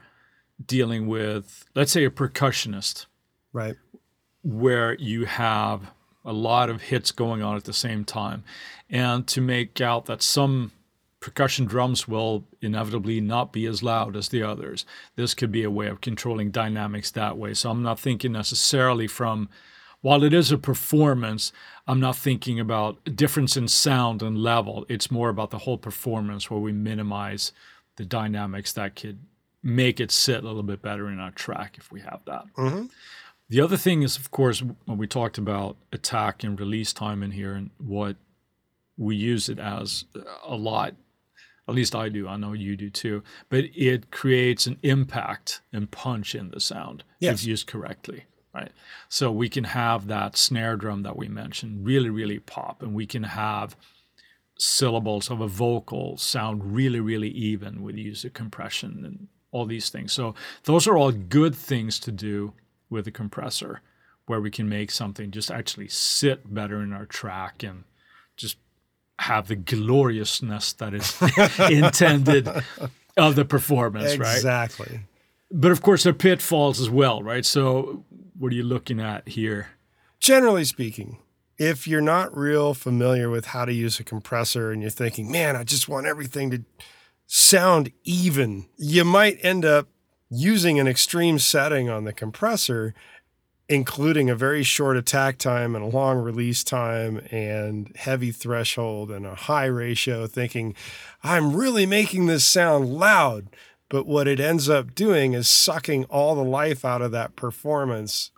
dealing 0.64 1.06
with, 1.06 1.66
let's 1.74 1.92
say, 1.92 2.04
a 2.06 2.10
percussionist 2.10 3.04
right. 3.52 3.76
where 4.42 4.94
you 4.94 5.24
have 5.26 5.90
a 6.24 6.32
lot 6.32 6.70
of 6.70 6.82
hits 6.82 7.10
going 7.10 7.42
on 7.42 7.56
at 7.56 7.64
the 7.64 7.72
same 7.72 8.04
time. 8.04 8.44
And 8.88 9.26
to 9.28 9.40
make 9.40 9.80
out 9.80 10.06
that 10.06 10.22
some 10.22 10.72
percussion 11.20 11.64
drums 11.64 12.06
will 12.06 12.44
inevitably 12.60 13.20
not 13.20 13.52
be 13.52 13.66
as 13.66 13.82
loud 13.82 14.14
as 14.14 14.28
the 14.28 14.42
others, 14.42 14.84
this 15.16 15.32
could 15.34 15.50
be 15.50 15.64
a 15.64 15.70
way 15.70 15.86
of 15.86 16.00
controlling 16.00 16.50
dynamics 16.50 17.10
that 17.10 17.38
way. 17.38 17.54
So 17.54 17.70
I'm 17.70 17.82
not 17.82 17.98
thinking 17.98 18.32
necessarily 18.32 19.06
from, 19.06 19.48
while 20.02 20.22
it 20.22 20.34
is 20.34 20.52
a 20.52 20.58
performance, 20.58 21.50
I'm 21.86 22.00
not 22.00 22.16
thinking 22.16 22.60
about 22.60 22.98
a 23.06 23.10
difference 23.10 23.56
in 23.56 23.68
sound 23.68 24.22
and 24.22 24.36
level. 24.36 24.84
It's 24.88 25.10
more 25.10 25.30
about 25.30 25.50
the 25.50 25.58
whole 25.58 25.78
performance 25.78 26.50
where 26.50 26.60
we 26.60 26.72
minimize 26.72 27.52
the 27.96 28.04
dynamics 28.04 28.72
that 28.74 28.96
could 28.96 29.18
make 29.62 29.98
it 30.00 30.10
sit 30.10 30.44
a 30.44 30.46
little 30.46 30.62
bit 30.62 30.82
better 30.82 31.08
in 31.08 31.18
our 31.18 31.30
track 31.30 31.76
if 31.78 31.90
we 31.90 32.00
have 32.00 32.20
that. 32.26 32.44
Mm-hmm. 32.58 32.84
The 33.48 33.60
other 33.60 33.76
thing 33.76 34.02
is, 34.02 34.16
of 34.16 34.30
course, 34.30 34.62
when 34.86 34.98
we 34.98 35.06
talked 35.06 35.38
about 35.38 35.76
attack 35.92 36.42
and 36.42 36.58
release 36.58 36.92
time 36.92 37.22
in 37.22 37.30
here 37.32 37.54
and 37.54 37.70
what 37.78 38.16
we 38.96 39.16
use 39.16 39.48
it 39.48 39.58
as 39.58 40.04
uh, 40.16 40.20
a 40.46 40.56
lot, 40.56 40.94
at 41.68 41.74
least 41.74 41.94
I 41.94 42.08
do, 42.08 42.28
I 42.28 42.36
know 42.36 42.52
you 42.52 42.76
do 42.76 42.90
too, 42.90 43.22
but 43.48 43.64
it 43.74 44.10
creates 44.10 44.66
an 44.66 44.78
impact 44.82 45.60
and 45.72 45.90
punch 45.90 46.34
in 46.34 46.50
the 46.50 46.60
sound 46.60 47.04
Yes. 47.20 47.40
if 47.40 47.46
used 47.46 47.66
correctly, 47.66 48.24
right? 48.54 48.72
So 49.08 49.30
we 49.30 49.48
can 49.48 49.64
have 49.64 50.06
that 50.08 50.36
snare 50.36 50.76
drum 50.76 51.02
that 51.02 51.16
we 51.16 51.28
mentioned 51.28 51.86
really, 51.86 52.10
really 52.10 52.38
pop, 52.38 52.82
and 52.82 52.94
we 52.94 53.06
can 53.06 53.24
have 53.24 53.76
syllables 54.58 55.30
of 55.30 55.40
a 55.40 55.48
vocal 55.48 56.16
sound 56.16 56.74
really, 56.74 57.00
really 57.00 57.30
even 57.30 57.82
with 57.82 57.96
the 57.96 58.02
use 58.02 58.24
of 58.24 58.32
compression 58.34 59.02
and 59.04 59.28
all 59.50 59.66
these 59.66 59.88
things. 59.88 60.12
So 60.12 60.34
those 60.64 60.86
are 60.86 60.96
all 60.96 61.12
good 61.12 61.54
things 61.54 61.98
to 62.00 62.12
do 62.12 62.52
with 62.94 63.06
a 63.06 63.10
compressor 63.10 63.82
where 64.26 64.40
we 64.40 64.50
can 64.50 64.68
make 64.68 64.90
something 64.90 65.30
just 65.30 65.50
actually 65.50 65.88
sit 65.88 66.54
better 66.54 66.80
in 66.80 66.92
our 66.92 67.04
track 67.04 67.62
and 67.62 67.84
just 68.36 68.56
have 69.18 69.48
the 69.48 69.56
gloriousness 69.56 70.72
that 70.74 70.94
is 70.94 71.20
intended 71.70 72.48
of 73.16 73.36
the 73.36 73.44
performance, 73.44 74.16
right? 74.16 74.36
Exactly. 74.36 75.00
But 75.50 75.72
of 75.72 75.82
course, 75.82 76.04
there 76.04 76.12
are 76.12 76.14
pitfalls 76.14 76.80
as 76.80 76.88
well, 76.88 77.22
right? 77.22 77.44
So, 77.44 78.04
what 78.38 78.52
are 78.52 78.56
you 78.56 78.64
looking 78.64 79.00
at 79.00 79.28
here? 79.28 79.68
Generally 80.18 80.64
speaking, 80.64 81.18
if 81.58 81.86
you're 81.86 82.00
not 82.00 82.36
real 82.36 82.74
familiar 82.74 83.30
with 83.30 83.46
how 83.46 83.64
to 83.64 83.72
use 83.72 84.00
a 84.00 84.04
compressor 84.04 84.72
and 84.72 84.80
you're 84.80 84.90
thinking, 84.90 85.30
man, 85.30 85.54
I 85.54 85.62
just 85.64 85.88
want 85.88 86.06
everything 86.06 86.50
to 86.50 86.64
sound 87.26 87.92
even, 88.04 88.66
you 88.76 89.04
might 89.04 89.38
end 89.42 89.64
up 89.64 89.88
using 90.30 90.80
an 90.80 90.88
extreme 90.88 91.38
setting 91.38 91.88
on 91.88 92.04
the 92.04 92.12
compressor, 92.12 92.94
including 93.68 94.28
a 94.28 94.34
very 94.34 94.62
short 94.62 94.96
attack 94.96 95.38
time 95.38 95.74
and 95.74 95.84
a 95.84 95.88
long 95.88 96.18
release 96.18 96.62
time 96.62 97.18
and 97.30 97.92
heavy 97.96 98.30
threshold 98.30 99.10
and 99.10 99.26
a 99.26 99.34
high 99.34 99.66
ratio, 99.66 100.26
thinking, 100.26 100.74
I'm 101.22 101.56
really 101.56 101.86
making 101.86 102.26
this 102.26 102.44
sound 102.44 102.88
loud. 102.94 103.48
But 103.88 104.06
what 104.06 104.26
it 104.26 104.40
ends 104.40 104.68
up 104.68 104.94
doing 104.94 105.34
is 105.34 105.48
sucking 105.48 106.04
all 106.06 106.34
the 106.34 106.42
life 106.42 106.84
out 106.84 107.02
of 107.02 107.12
that 107.12 107.36
performance 107.36 108.32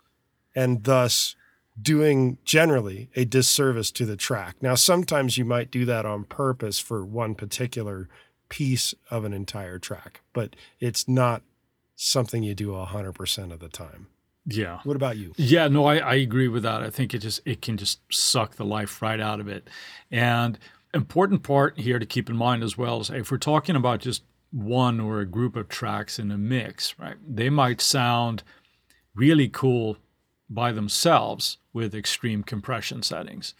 and 0.55 0.83
thus 0.83 1.35
doing 1.81 2.37
generally 2.43 3.09
a 3.15 3.25
disservice 3.25 3.91
to 3.91 4.05
the 4.05 4.17
track. 4.17 4.55
Now, 4.61 4.75
sometimes 4.75 5.37
you 5.37 5.45
might 5.45 5.71
do 5.71 5.85
that 5.85 6.05
on 6.05 6.23
purpose 6.23 6.79
for 6.79 7.05
one 7.05 7.35
particular 7.35 8.09
piece 8.49 8.93
of 9.09 9.25
an 9.25 9.33
entire 9.33 9.77
track, 9.77 10.21
but 10.33 10.55
it's 10.79 11.07
not 11.07 11.43
something 11.97 12.43
you 12.43 12.55
do 12.55 12.69
100% 12.69 13.51
of 13.51 13.59
the 13.59 13.67
time. 13.67 14.07
Yeah. 14.45 14.79
What 14.85 14.95
about 14.95 15.17
you? 15.17 15.33
Yeah, 15.35 15.67
no, 15.67 15.85
I, 15.85 15.97
I 15.97 16.13
agree 16.15 16.47
with 16.47 16.63
that. 16.63 16.81
I 16.81 16.89
think 16.89 17.13
it 17.13 17.19
just 17.19 17.41
it 17.43 17.61
can 17.61 17.75
just 17.75 17.99
suck 18.09 18.55
the 18.55 18.63
life 18.63 19.01
right 19.01 19.19
out 19.19 19.41
of 19.41 19.49
it. 19.49 19.69
And 20.09 20.57
important 20.93 21.43
part 21.43 21.77
here 21.77 21.99
to 21.99 22.05
keep 22.05 22.29
in 22.29 22.37
mind 22.37 22.63
as 22.63 22.77
well 22.77 23.01
is 23.01 23.09
if 23.09 23.29
we're 23.29 23.37
talking 23.37 23.75
about 23.75 23.99
just 23.99 24.23
one 24.51 25.01
or 25.01 25.19
a 25.19 25.25
group 25.25 25.57
of 25.57 25.67
tracks 25.67 26.17
in 26.17 26.31
a 26.31 26.37
mix, 26.37 26.97
right? 26.97 27.17
They 27.27 27.49
might 27.49 27.81
sound 27.81 28.43
really 29.13 29.49
cool 29.49 29.97
by 30.49 30.71
themselves 30.71 31.57
with 31.73 31.93
extreme 31.93 32.43
compression 32.43 33.03
settings. 33.03 33.53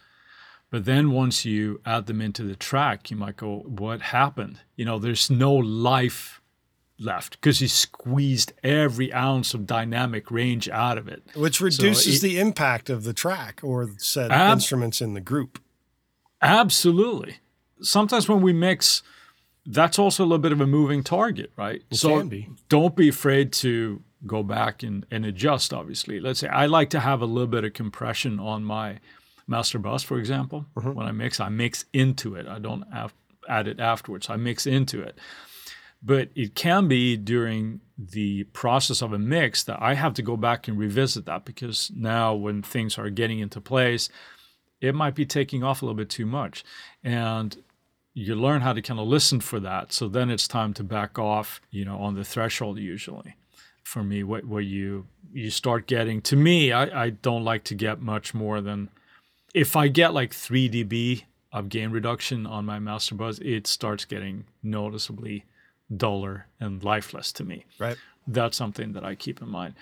But 0.69 0.85
then 0.85 1.11
once 1.11 1.43
you 1.43 1.81
add 1.85 2.05
them 2.05 2.21
into 2.21 2.43
the 2.43 2.55
track, 2.55 3.11
you 3.11 3.17
might 3.17 3.37
go, 3.37 3.59
what 3.65 4.01
happened? 4.01 4.61
You 4.77 4.85
know, 4.85 4.99
there's 4.99 5.29
no 5.29 5.53
life 5.53 6.41
left 6.99 7.39
because 7.39 7.59
he 7.59 7.67
squeezed 7.67 8.53
every 8.63 9.13
ounce 9.13 9.53
of 9.53 9.67
dynamic 9.67 10.31
range 10.31 10.67
out 10.69 10.97
of 10.97 11.07
it. 11.07 11.23
Which 11.35 11.61
reduces 11.61 12.21
so 12.21 12.25
it, 12.25 12.29
the 12.29 12.39
impact 12.39 12.89
of 12.89 13.03
the 13.03 13.13
track 13.13 13.59
or 13.63 13.91
said 13.97 14.31
ab- 14.31 14.53
instruments 14.53 15.01
in 15.01 15.13
the 15.13 15.21
group. 15.21 15.59
Absolutely. 16.41 17.37
Sometimes 17.81 18.27
when 18.27 18.41
we 18.41 18.53
mix, 18.53 19.03
that's 19.65 19.99
also 19.99 20.23
a 20.23 20.25
little 20.25 20.37
bit 20.39 20.51
of 20.51 20.61
a 20.61 20.67
moving 20.67 21.03
target, 21.03 21.51
right? 21.55 21.83
It 21.91 21.97
so 21.97 22.23
be. 22.23 22.49
don't 22.69 22.95
be 22.95 23.09
afraid 23.09 23.51
to 23.53 24.01
go 24.25 24.41
back 24.43 24.81
and, 24.81 25.05
and 25.11 25.25
adjust, 25.25 25.73
obviously. 25.73 26.19
Let's 26.19 26.39
say 26.39 26.47
I 26.47 26.65
like 26.65 26.89
to 26.91 26.99
have 26.99 27.21
a 27.21 27.25
little 27.25 27.47
bit 27.47 27.63
of 27.63 27.73
compression 27.73 28.39
on 28.39 28.63
my 28.63 28.99
master 29.47 29.79
bus, 29.79 30.03
for 30.03 30.17
example. 30.17 30.65
Mm-hmm. 30.75 30.93
When 30.93 31.07
I 31.07 31.11
mix, 31.11 31.39
I 31.39 31.49
mix 31.49 31.85
into 31.93 32.35
it. 32.35 32.47
I 32.47 32.59
don't 32.59 32.83
have, 32.91 33.13
add 33.47 33.67
it 33.67 33.79
afterwards. 33.79 34.29
I 34.29 34.35
mix 34.35 34.65
into 34.65 35.01
it. 35.01 35.17
But 36.01 36.29
it 36.35 36.55
can 36.55 36.87
be 36.87 37.17
during 37.17 37.81
the 37.97 38.43
process 38.45 39.01
of 39.01 39.13
a 39.13 39.19
mix 39.19 39.63
that 39.63 39.81
I 39.81 39.95
have 39.95 40.13
to 40.15 40.21
go 40.21 40.37
back 40.37 40.67
and 40.67 40.77
revisit 40.77 41.25
that 41.25 41.45
because 41.45 41.91
now 41.95 42.35
when 42.35 42.61
things 42.61 42.97
are 42.97 43.09
getting 43.09 43.39
into 43.39 43.59
place, 43.59 44.09
it 44.79 44.93
might 44.93 45.15
be 45.15 45.25
taking 45.25 45.63
off 45.63 45.81
a 45.81 45.85
little 45.85 45.97
bit 45.97 46.09
too 46.09 46.25
much. 46.25 46.63
And 47.03 47.57
you 48.13 48.35
learn 48.35 48.61
how 48.61 48.73
to 48.73 48.81
kind 48.81 48.99
of 48.99 49.07
listen 49.07 49.39
for 49.39 49.59
that. 49.59 49.91
So 49.91 50.07
then 50.07 50.29
it's 50.29 50.47
time 50.47 50.73
to 50.75 50.83
back 50.83 51.17
off, 51.17 51.61
you 51.71 51.85
know, 51.85 51.97
on 51.97 52.15
the 52.15 52.23
threshold 52.23 52.77
usually. 52.77 53.35
For 53.83 54.03
me, 54.03 54.23
what 54.23 54.45
where 54.45 54.61
you 54.61 55.07
you 55.31 55.49
start 55.49 55.87
getting 55.87 56.21
to 56.23 56.35
me, 56.35 56.71
I, 56.71 57.05
I 57.05 57.09
don't 57.09 57.43
like 57.43 57.63
to 57.65 57.75
get 57.75 58.01
much 58.01 58.33
more 58.33 58.59
than 58.59 58.89
if 59.53 59.75
I 59.75 59.87
get 59.87 60.13
like 60.13 60.33
three 60.33 60.69
dB 60.69 61.23
of 61.51 61.69
gain 61.69 61.91
reduction 61.91 62.45
on 62.45 62.65
my 62.65 62.77
master 62.79 63.15
bus 63.15 63.39
it 63.39 63.65
starts 63.65 64.05
getting 64.05 64.45
noticeably 64.61 65.45
duller 65.95 66.47
and 66.59 66.83
lifeless 66.83 67.31
to 67.33 67.43
me. 67.43 67.65
Right. 67.79 67.97
That's 68.25 68.57
something 68.57 68.93
that 68.93 69.03
I 69.03 69.15
keep 69.15 69.41
in 69.41 69.49
mind. 69.49 69.75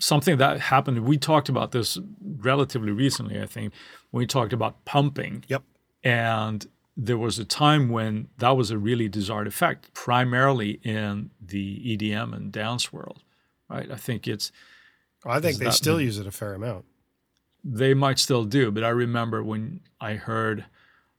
Something 0.00 0.38
that 0.38 0.60
happened, 0.60 1.00
we 1.04 1.16
talked 1.16 1.48
about 1.48 1.72
this 1.72 1.98
relatively 2.20 2.92
recently, 2.92 3.40
I 3.40 3.46
think, 3.46 3.72
when 4.10 4.20
we 4.20 4.26
talked 4.26 4.52
about 4.52 4.84
pumping. 4.84 5.44
Yep. 5.48 5.62
And 6.04 6.66
there 6.96 7.18
was 7.18 7.38
a 7.38 7.44
time 7.44 7.88
when 7.88 8.28
that 8.38 8.56
was 8.56 8.70
a 8.70 8.78
really 8.78 9.08
desired 9.08 9.46
effect, 9.46 9.92
primarily 9.94 10.80
in 10.82 11.30
the 11.40 11.96
EDM 11.96 12.34
and 12.34 12.52
dance 12.52 12.92
world, 12.92 13.22
right? 13.68 13.90
I 13.90 13.96
think 13.96 14.26
it's. 14.26 14.50
I 15.24 15.40
think 15.40 15.58
they 15.58 15.70
still 15.70 16.00
use 16.00 16.18
it 16.18 16.26
a 16.28 16.30
fair 16.30 16.54
amount. 16.54 16.84
They 17.64 17.92
might 17.92 18.20
still 18.20 18.44
do, 18.44 18.70
but 18.70 18.84
I 18.84 18.88
remember 18.88 19.42
when 19.42 19.80
I 20.00 20.14
heard, 20.14 20.66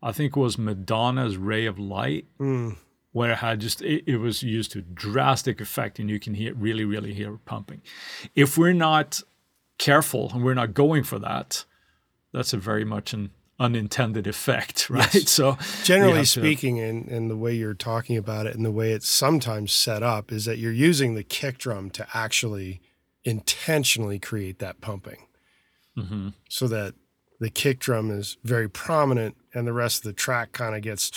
I 0.02 0.14
think 0.14 0.38
it 0.38 0.40
was 0.40 0.58
Madonna's 0.58 1.36
Ray 1.36 1.66
of 1.66 1.78
Light. 1.78 2.28
Mm 2.40 2.78
where 3.12 3.32
it 3.32 3.38
had 3.38 3.60
just 3.60 3.82
it, 3.82 4.04
it, 4.06 4.17
was 4.17 4.43
used 4.43 4.72
to 4.72 4.82
drastic 4.82 5.60
effect 5.60 6.00
and 6.00 6.10
you 6.10 6.19
can 6.19 6.34
hear 6.34 6.54
really 6.54 6.86
really 6.86 7.13
hear 7.13 7.38
pumping 7.45 7.82
if 8.36 8.58
we're 8.58 8.74
not 8.74 9.22
careful 9.78 10.32
and 10.34 10.43
we're 10.43 10.54
not 10.54 10.74
going 10.74 11.04
for 11.04 11.19
that 11.19 11.65
that's 12.34 12.54
a 12.54 12.58
very 12.58 12.86
much 12.86 13.13
an 13.13 13.32
unintended 13.60 14.28
effect 14.28 14.89
right 14.89 15.13
yes. 15.13 15.30
so 15.30 15.58
generally 15.84 16.24
speaking 16.24 16.78
to, 16.78 16.84
in, 16.84 17.08
in 17.08 17.28
the 17.28 17.38
way 17.38 17.54
you're 17.54 17.74
talking 17.74 18.17
about 18.17 18.45
it 18.45 18.56
and 18.56 18.65
the 18.65 18.72
way 18.72 18.91
it's 18.91 19.10
sometimes 19.10 19.74
set 19.74 20.04
up 20.04 20.32
is 20.32 20.45
that 20.45 20.58
you're 20.58 20.72
using 20.72 21.15
the 21.15 21.24
kick 21.24 21.58
drum 21.58 21.89
to 21.89 22.06
actually 22.13 22.82
intentionally 23.26 24.17
create 24.17 24.60
that 24.60 24.80
pumping 24.80 25.28
mm-hmm. 25.98 26.30
so 26.48 26.67
that 26.67 26.93
the 27.39 27.50
kick 27.50 27.80
drum 27.80 28.12
is 28.12 28.38
very 28.43 28.69
prominent 28.69 29.36
and 29.54 29.65
the 29.65 29.74
rest 29.74 30.00
of 30.00 30.04
the 30.04 30.13
track 30.13 30.52
kind 30.52 30.76
of 30.76 30.82
gets 30.82 31.10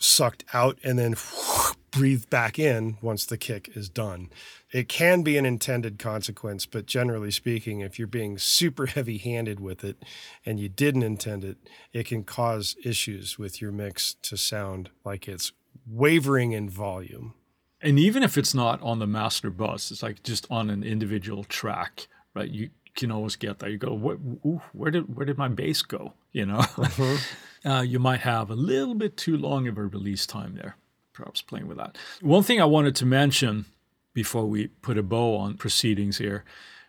sucked 0.00 0.44
out 0.52 0.78
and 0.82 0.98
then 0.98 1.14
breathed 1.90 2.28
back 2.28 2.58
in 2.58 2.98
once 3.00 3.24
the 3.24 3.38
kick 3.38 3.70
is 3.74 3.88
done. 3.88 4.28
It 4.70 4.88
can 4.88 5.22
be 5.22 5.38
an 5.38 5.46
intended 5.46 5.98
consequence, 5.98 6.66
but 6.66 6.86
generally 6.86 7.30
speaking, 7.30 7.80
if 7.80 7.98
you're 7.98 8.08
being 8.08 8.38
super 8.38 8.86
heavy 8.96 9.18
handed 9.18 9.60
with 9.60 9.84
it 9.84 10.02
and 10.44 10.60
you 10.60 10.68
didn't 10.68 11.02
intend 11.02 11.44
it, 11.44 11.56
it 11.92 12.06
can 12.06 12.24
cause 12.24 12.76
issues 12.84 13.38
with 13.38 13.60
your 13.60 13.72
mix 13.72 14.14
to 14.22 14.36
sound 14.36 14.90
like 15.04 15.28
it's 15.28 15.52
wavering 15.86 16.52
in 16.52 16.68
volume. 16.68 17.34
And 17.80 17.98
even 17.98 18.22
if 18.22 18.36
it's 18.36 18.54
not 18.54 18.82
on 18.82 18.98
the 18.98 19.06
master 19.06 19.50
bus, 19.50 19.90
it's 19.90 20.02
like 20.02 20.22
just 20.22 20.46
on 20.50 20.70
an 20.70 20.82
individual 20.82 21.44
track, 21.44 22.08
right? 22.34 22.50
You 22.50 22.70
can 22.96 23.12
always 23.12 23.36
get 23.36 23.58
that. 23.60 23.70
You 23.70 23.78
go, 23.78 23.92
ooh, 24.44 24.60
where 24.72 24.90
did 24.90 25.14
where 25.14 25.26
did 25.26 25.38
my 25.38 25.48
bass 25.48 25.82
go? 25.82 26.14
You 26.32 26.46
know, 26.46 26.58
mm-hmm. 26.58 27.16
uh, 27.66 27.82
you 27.82 27.98
might 27.98 28.20
have 28.20 28.50
a 28.50 28.54
little 28.54 28.94
bit 28.94 29.16
too 29.16 29.36
long 29.36 29.66
of 29.68 29.76
a 29.76 29.82
release 29.82 30.26
time 30.26 30.54
there. 30.54 30.76
Perhaps 31.12 31.42
playing 31.42 31.66
with 31.66 31.78
that. 31.78 31.96
One 32.20 32.42
thing 32.42 32.60
I 32.60 32.66
wanted 32.66 32.94
to 32.96 33.06
mention 33.06 33.64
before 34.12 34.46
we 34.46 34.68
put 34.68 34.98
a 34.98 35.02
bow 35.02 35.36
on 35.36 35.56
proceedings 35.56 36.18
here 36.18 36.44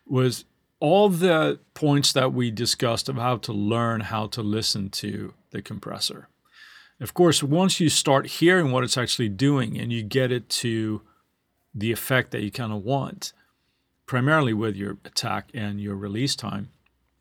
was 0.05 0.45
all 0.79 1.09
the 1.09 1.59
points 1.73 2.13
that 2.13 2.33
we 2.33 2.51
discussed 2.51 3.09
of 3.09 3.15
how 3.15 3.37
to 3.37 3.53
learn 3.53 4.01
how 4.01 4.27
to 4.27 4.41
listen 4.41 4.89
to 4.89 5.33
the 5.51 5.61
compressor. 5.61 6.27
Of 6.99 7.13
course, 7.13 7.41
once 7.41 7.79
you 7.79 7.89
start 7.89 8.27
hearing 8.27 8.71
what 8.71 8.83
it's 8.83 8.97
actually 8.97 9.29
doing 9.29 9.79
and 9.79 9.91
you 9.91 10.03
get 10.03 10.31
it 10.31 10.49
to 10.49 11.01
the 11.73 11.91
effect 11.91 12.31
that 12.31 12.41
you 12.41 12.51
kind 12.51 12.73
of 12.73 12.83
want, 12.83 13.33
primarily 14.05 14.53
with 14.53 14.75
your 14.75 14.97
attack 15.05 15.49
and 15.53 15.79
your 15.79 15.95
release 15.95 16.35
time. 16.35 16.69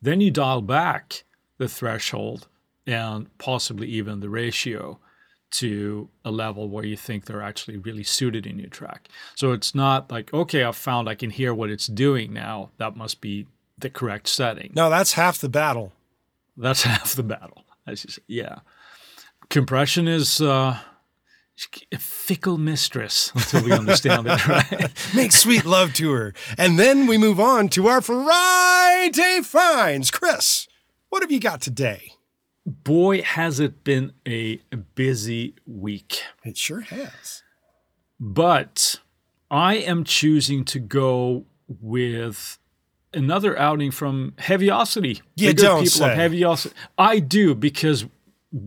Then 0.01 0.21
you 0.21 0.31
dial 0.31 0.63
back 0.63 1.25
the 1.59 1.69
threshold 1.69 2.49
and 2.87 3.37
possibly 3.39 3.89
even 3.89 4.21
the 4.21 4.29
ratio 4.29 4.99
to 5.51 6.09
a 6.25 6.31
level 6.31 6.69
where 6.69 6.85
you 6.85 6.97
think 6.97 7.25
they're 7.25 7.43
actually 7.43 7.77
really 7.77 8.03
suited 8.03 8.47
in 8.47 8.59
your 8.59 8.69
track. 8.69 9.09
So 9.37 9.53
it's 9.53 9.75
not 9.75 10.11
like, 10.11 10.33
okay, 10.35 10.65
I've 10.65 10.77
found 10.77 11.09
I 11.09 11.15
can 11.15 11.31
hear 11.31 11.55
what 11.55 11.71
it's 11.71 11.87
doing 11.87 12.33
now. 12.33 12.71
That 12.79 12.97
must 12.97 13.21
be 13.21 13.47
the 13.79 13.91
correct 13.91 14.29
setting. 14.29 14.73
No, 14.75 14.91
that's 14.91 15.13
half 15.13 15.39
the 15.39 15.49
battle. 15.49 15.93
That's 16.57 16.83
half 16.85 17.15
the 17.15 17.23
battle, 17.23 17.65
as 17.87 18.05
you 18.05 18.11
say. 18.11 18.23
Yeah. 18.27 18.59
Compression 19.49 20.09
is 20.09 20.41
uh, 20.41 20.79
a 21.93 21.99
fickle 21.99 22.59
mistress 22.59 23.33
until 23.35 23.65
we 23.65 23.73
understand 23.73 24.27
it, 24.27 24.47
right? 24.49 24.93
Make 25.15 25.33
sweet 25.33 25.65
love 25.65 25.95
to 25.95 26.11
her. 26.13 26.35
And 26.59 26.79
then 26.79 27.07
we 27.07 27.19
move 27.19 27.39
on 27.39 27.69
to 27.71 27.87
our 27.87 28.01
Friday 28.01 29.41
finds. 29.43 30.11
Chris, 30.11 30.67
what 31.09 31.23
have 31.23 31.31
you 31.31 31.41
got 31.41 31.61
today? 31.61 32.16
Boy, 32.67 33.23
has 33.23 33.61
it 33.61 33.85
been 33.85 34.13
a 34.27 34.61
busy 34.97 35.55
week. 35.67 36.23
It 36.45 36.57
sure 36.57 36.81
has. 36.81 37.45
But 38.19 38.97
I 39.51 39.77
am 39.77 40.03
choosing 40.03 40.65
to 40.67 40.81
go 40.81 41.45
with 41.69 42.59
another 43.15 43.57
outing 43.59 43.93
from 43.93 44.35
Heavyocity. 44.39 45.23
You 45.37 45.55
don't 45.55 45.85
people 45.85 45.91
say. 45.91 46.13
Of 46.13 46.19
Heavyocity. 46.19 46.75
I 46.99 47.21
do 47.21 47.55
because 47.55 48.07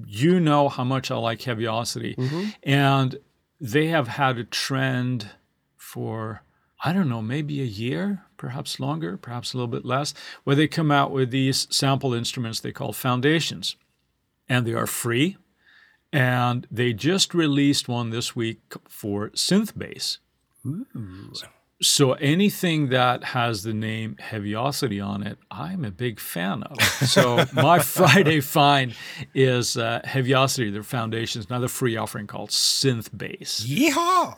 you 0.06 0.40
know 0.40 0.70
how 0.70 0.84
much 0.86 1.12
I 1.12 1.18
like 1.18 1.42
Heavyocity, 1.42 2.16
mm-hmm. 2.16 2.50
and 2.64 3.18
they 3.60 3.88
have 3.88 4.08
had 4.08 4.38
a 4.38 4.44
trend 4.44 5.32
for 5.76 6.44
I 6.82 6.94
don't 6.94 7.10
know, 7.10 7.22
maybe 7.22 7.62
a 7.62 7.66
year, 7.66 8.24
perhaps 8.38 8.80
longer, 8.80 9.18
perhaps 9.18 9.54
a 9.54 9.58
little 9.58 9.68
bit 9.68 9.84
less, 9.84 10.14
where 10.46 10.56
they 10.56 10.68
come 10.68 10.92
out 10.92 11.12
with 11.12 11.30
these 11.30 11.68
sample 11.70 12.14
instruments 12.14 12.62
they 12.62 12.72
call 12.72 12.94
foundations. 12.94 13.76
And 14.50 14.66
they 14.66 14.74
are 14.74 14.88
free. 14.88 15.38
And 16.12 16.68
they 16.72 16.92
just 16.92 17.34
released 17.34 17.88
one 17.88 18.10
this 18.10 18.36
week 18.36 18.62
for 18.88 19.30
synth 19.30 19.78
bass. 19.78 20.18
Ooh. 20.66 21.32
So 21.82 22.14
anything 22.14 22.90
that 22.90 23.24
has 23.24 23.64
the 23.64 23.74
name 23.74 24.18
Heavyocity 24.20 25.00
on 25.00 25.24
it, 25.24 25.38
I'm 25.50 25.86
a 25.86 25.92
big 25.92 26.20
fan 26.20 26.64
of. 26.64 26.82
So 26.82 27.46
my 27.54 27.80
Friday 27.80 28.42
find 28.42 28.94
is 29.34 29.78
uh, 29.78 30.02
Heavyocity, 30.04 30.72
their 30.72 30.84
foundation's 30.84 31.46
another 31.46 31.70
free 31.70 31.96
offering 31.96 32.28
called 32.28 32.50
Synth 32.50 33.16
Bass. 33.18 33.66
Yeehaw! 33.66 34.36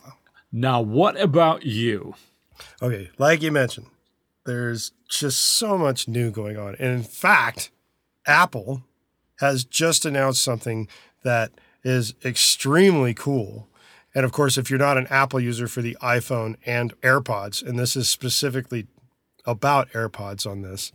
Now, 0.51 0.81
what 0.81 1.19
about 1.19 1.65
you? 1.65 2.13
Okay, 2.79 3.09
like 3.17 3.41
you 3.41 3.51
mentioned, 3.51 3.87
there's 4.45 4.91
just 5.09 5.41
so 5.41 5.79
much 5.79 6.07
new 6.07 6.29
going 6.29 6.57
on. 6.57 6.75
And 6.75 6.91
in 6.91 7.03
fact, 7.03 7.71
Apple 8.27 8.83
has 9.41 9.65
just 9.65 10.05
announced 10.05 10.41
something 10.41 10.87
that 11.23 11.51
is 11.83 12.15
extremely 12.23 13.13
cool 13.13 13.67
and 14.13 14.25
of 14.25 14.31
course, 14.31 14.57
if 14.57 14.69
you're 14.69 14.79
not 14.79 14.97
an 14.97 15.07
Apple 15.09 15.39
user 15.39 15.67
for 15.67 15.81
the 15.81 15.97
iPhone 16.01 16.55
and 16.65 16.99
AirPods, 17.01 17.65
and 17.65 17.79
this 17.79 17.95
is 17.95 18.09
specifically 18.09 18.87
about 19.45 19.89
AirPods 19.91 20.49
on 20.49 20.61
this, 20.61 20.91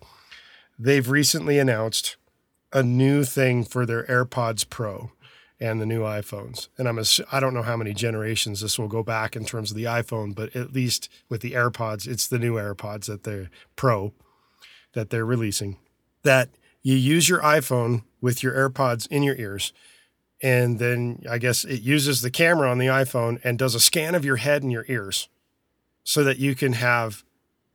they've 0.78 1.08
recently 1.08 1.58
announced 1.58 2.16
a 2.72 2.82
new 2.82 3.24
thing 3.24 3.64
for 3.64 3.86
their 3.86 4.04
AirPods 4.04 4.68
Pro 4.68 5.12
and 5.58 5.80
the 5.80 5.86
new 5.86 6.02
iPhones. 6.02 6.68
And 6.76 6.86
I'm 6.86 6.98
a, 6.98 7.04
I 7.32 7.40
don't 7.40 7.54
know 7.54 7.62
how 7.62 7.78
many 7.78 7.94
generations 7.94 8.60
this 8.60 8.78
will 8.78 8.88
go 8.88 9.02
back 9.02 9.34
in 9.34 9.46
terms 9.46 9.70
of 9.70 9.76
the 9.76 9.84
iPhone, 9.84 10.34
but 10.34 10.54
at 10.54 10.74
least 10.74 11.08
with 11.30 11.40
the 11.40 11.52
AirPods, 11.52 12.06
it's 12.06 12.26
the 12.26 12.38
new 12.38 12.54
AirPods 12.54 13.06
that 13.06 13.22
they're 13.22 13.48
Pro 13.74 14.12
that 14.92 15.08
they're 15.08 15.24
releasing. 15.24 15.78
That 16.22 16.50
you 16.86 16.94
use 16.94 17.28
your 17.28 17.40
iPhone 17.40 18.04
with 18.20 18.44
your 18.44 18.52
AirPods 18.52 19.08
in 19.08 19.24
your 19.24 19.34
ears 19.34 19.72
and 20.42 20.78
then 20.78 21.22
I 21.28 21.38
guess 21.38 21.64
it 21.64 21.82
uses 21.82 22.20
the 22.20 22.30
camera 22.30 22.70
on 22.70 22.78
the 22.78 22.86
iPhone 22.86 23.40
and 23.42 23.58
does 23.58 23.74
a 23.74 23.80
scan 23.80 24.14
of 24.14 24.24
your 24.24 24.36
head 24.36 24.62
and 24.62 24.70
your 24.70 24.84
ears 24.88 25.28
so 26.04 26.22
that 26.24 26.38
you 26.38 26.54
can 26.54 26.74
have 26.74 27.24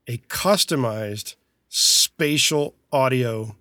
a 0.08 0.20
customized 0.30 1.36
spatial 1.68 2.76
audio 2.92 3.56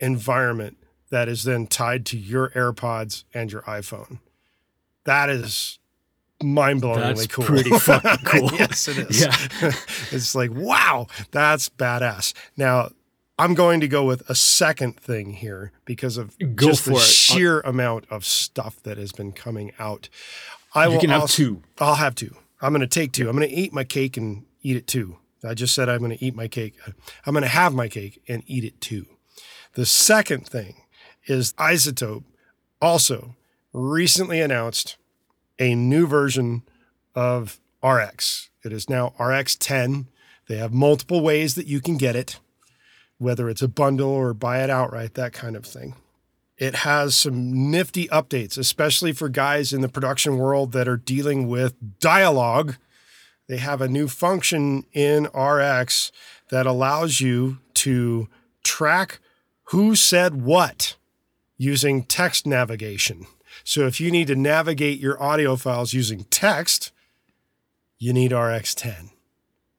environment 0.00 0.76
that 1.10 1.28
is 1.28 1.44
then 1.44 1.66
tied 1.66 2.04
to 2.06 2.18
your 2.18 2.50
AirPods 2.50 3.24
and 3.32 3.50
your 3.50 3.62
iPhone. 3.62 4.18
That 5.04 5.30
is 5.30 5.78
mind-blowingly 6.42 7.30
cool. 7.30 7.44
Pretty 7.44 7.70
fucking 7.70 8.18
cool. 8.24 8.50
yes, 8.52 8.88
it 8.88 8.98
is. 8.98 9.22
Yeah. 9.22 9.70
it's 10.10 10.34
like, 10.34 10.50
wow, 10.52 11.06
that's 11.30 11.68
badass. 11.70 12.34
Now, 12.56 12.90
I'm 13.38 13.54
going 13.54 13.80
to 13.80 13.88
go 13.88 14.04
with 14.04 14.28
a 14.28 14.34
second 14.34 14.98
thing 14.98 15.34
here 15.34 15.70
because 15.84 16.16
of 16.16 16.36
go 16.38 16.68
just 16.68 16.86
the 16.86 16.94
it. 16.94 17.00
sheer 17.00 17.62
I'll, 17.64 17.70
amount 17.70 18.06
of 18.10 18.24
stuff 18.24 18.82
that 18.82 18.98
has 18.98 19.12
been 19.12 19.32
coming 19.32 19.72
out. 19.78 20.08
I 20.74 20.86
you 20.86 20.92
will 20.92 21.00
can 21.00 21.10
have 21.10 21.22
also, 21.22 21.42
two. 21.42 21.62
I'll 21.78 21.94
have 21.94 22.14
two. 22.16 22.34
I'm 22.60 22.72
going 22.72 22.80
to 22.80 22.86
take 22.88 23.12
two. 23.12 23.28
I'm 23.28 23.36
going 23.36 23.48
to 23.48 23.54
eat 23.54 23.72
my 23.72 23.84
cake 23.84 24.16
and 24.16 24.44
eat 24.62 24.76
it 24.76 24.86
too. 24.88 25.18
I 25.44 25.54
just 25.54 25.72
said 25.72 25.88
I'm 25.88 26.00
going 26.00 26.16
to 26.16 26.24
eat 26.24 26.34
my 26.34 26.48
cake. 26.48 26.74
I'm 27.24 27.32
going 27.32 27.42
to 27.42 27.48
have 27.48 27.72
my 27.72 27.86
cake 27.86 28.20
and 28.26 28.42
eat 28.46 28.64
it 28.64 28.80
too. 28.80 29.06
The 29.74 29.86
second 29.86 30.48
thing 30.48 30.82
is 31.26 31.52
iZotope 31.54 32.24
also 32.82 33.36
recently 33.72 34.40
announced 34.40 34.96
a 35.60 35.76
new 35.76 36.08
version 36.08 36.62
of 37.14 37.60
RX. 37.84 38.50
It 38.64 38.72
is 38.72 38.88
now 38.88 39.14
RX 39.20 39.54
10. 39.54 40.08
They 40.48 40.56
have 40.56 40.72
multiple 40.72 41.20
ways 41.20 41.54
that 41.54 41.66
you 41.66 41.80
can 41.80 41.96
get 41.96 42.16
it 42.16 42.40
whether 43.18 43.48
it's 43.48 43.62
a 43.62 43.68
bundle 43.68 44.10
or 44.10 44.32
buy 44.32 44.62
it 44.62 44.70
outright, 44.70 45.14
that 45.14 45.32
kind 45.32 45.56
of 45.56 45.66
thing. 45.66 45.94
It 46.56 46.76
has 46.76 47.14
some 47.14 47.70
nifty 47.70 48.08
updates, 48.08 48.58
especially 48.58 49.12
for 49.12 49.28
guys 49.28 49.72
in 49.72 49.80
the 49.80 49.88
production 49.88 50.38
world 50.38 50.72
that 50.72 50.88
are 50.88 50.96
dealing 50.96 51.46
with 51.46 51.74
dialogue. 52.00 52.76
They 53.48 53.58
have 53.58 53.80
a 53.80 53.88
new 53.88 54.08
function 54.08 54.84
in 54.92 55.24
RX 55.26 56.10
that 56.50 56.66
allows 56.66 57.20
you 57.20 57.58
to 57.74 58.28
track 58.64 59.20
who 59.64 59.94
said 59.94 60.42
what 60.42 60.96
using 61.56 62.02
text 62.02 62.46
navigation. 62.46 63.26
So 63.64 63.86
if 63.86 64.00
you 64.00 64.10
need 64.10 64.28
to 64.28 64.36
navigate 64.36 64.98
your 64.98 65.22
audio 65.22 65.56
files 65.56 65.92
using 65.92 66.24
text, 66.24 66.92
you 67.98 68.12
need 68.12 68.32
RX 68.32 68.74
10. 68.74 69.10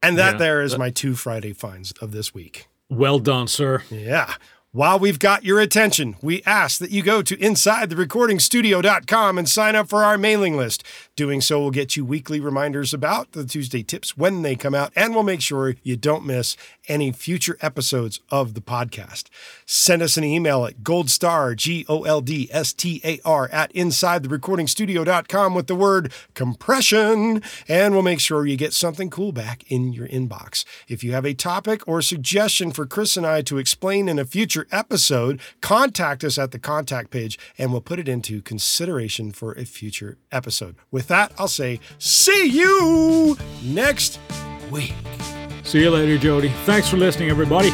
And 0.02 0.18
that 0.18 0.34
yeah, 0.34 0.38
there 0.38 0.62
is 0.62 0.78
my 0.78 0.90
two 0.92 1.16
Friday 1.16 1.54
finds 1.54 1.92
of 1.94 2.12
this 2.12 2.34
week. 2.34 2.68
Well 2.90 3.20
done, 3.20 3.48
sir. 3.48 3.84
Yeah. 3.90 4.34
While 4.72 5.00
we've 5.00 5.18
got 5.18 5.44
your 5.44 5.60
attention, 5.60 6.16
we 6.22 6.44
ask 6.46 6.80
that 6.80 6.92
you 6.92 7.02
go 7.02 7.24
to 7.24 7.36
InsideTheRecordingStudio.com 7.38 9.38
and 9.38 9.50
sign 9.50 9.76
up 9.76 9.90
for 9.90 10.04
our 10.04 10.18
mailing 10.18 10.58
list. 10.58 10.84
Doing 11.20 11.42
so 11.42 11.60
will 11.60 11.70
get 11.70 11.98
you 11.98 12.06
weekly 12.06 12.40
reminders 12.40 12.94
about 12.94 13.34
the 13.34 13.44
Tuesday 13.44 13.84
tips 13.84 14.16
when 14.16 14.42
they 14.42 14.56
come 14.56 14.74
out, 14.74 14.94
and 14.96 15.14
we'll 15.14 15.24
make 15.24 15.42
sure 15.42 15.76
you 15.84 15.98
don't 15.98 16.26
miss 16.26 16.56
any 16.88 17.12
future 17.12 17.58
episodes 17.62 18.22
of 18.32 18.54
the 18.54 18.62
podcast. 18.62 19.26
Send 19.66 20.02
us 20.02 20.16
an 20.16 20.24
email 20.24 20.66
at 20.66 20.78
goldstar, 20.78 21.58
G 21.58 21.86
O 21.90 22.04
L 22.04 22.22
D 22.22 22.48
S 22.54 22.72
T 22.72 23.02
A 23.04 23.20
R, 23.26 23.50
at 23.52 23.74
InsideTheRecordingStudio.com 23.74 25.54
with 25.54 25.68
the 25.68 25.76
word 25.76 26.14
compression, 26.36 27.44
and 27.68 27.94
we'll 27.94 28.02
make 28.02 28.22
sure 28.22 28.46
you 28.46 28.56
get 28.56 28.72
something 28.72 29.10
cool 29.10 29.34
back 29.34 29.70
in 29.70 29.92
your 29.92 30.08
inbox. 30.08 30.64
If 30.88 31.04
you 31.04 31.12
have 31.12 31.26
a 31.26 31.34
topic 31.34 31.86
or 31.86 32.02
suggestion 32.02 32.72
for 32.72 32.86
Chris 32.86 33.18
and 33.18 33.28
I 33.28 33.42
to 33.42 33.58
explain 33.58 34.08
in 34.08 34.20
a 34.20 34.24
future 34.24 34.68
episode, 34.72 35.42
contact 35.60 36.24
us 36.24 36.38
at 36.38 36.52
the 36.52 36.60
contact 36.60 37.12
page 37.12 37.38
and 37.58 37.74
we'll 37.74 37.82
put 37.82 38.00
it 38.00 38.08
into 38.08 38.42
consideration 38.42 39.34
for 39.34 39.52
a 39.52 39.66
future 39.66 40.18
episode. 40.32 40.78
With 40.92 41.09
that, 41.10 41.32
I'll 41.38 41.48
say, 41.48 41.80
see 42.00 42.48
you 42.48 43.38
next 43.62 44.20
week. 44.72 44.94
See 45.64 45.82
you 45.82 45.92
later, 45.92 46.18
Jody. 46.18 46.50
Thanks 46.66 46.90
for 46.90 46.98
listening, 46.98 47.30
everybody. 47.30 47.70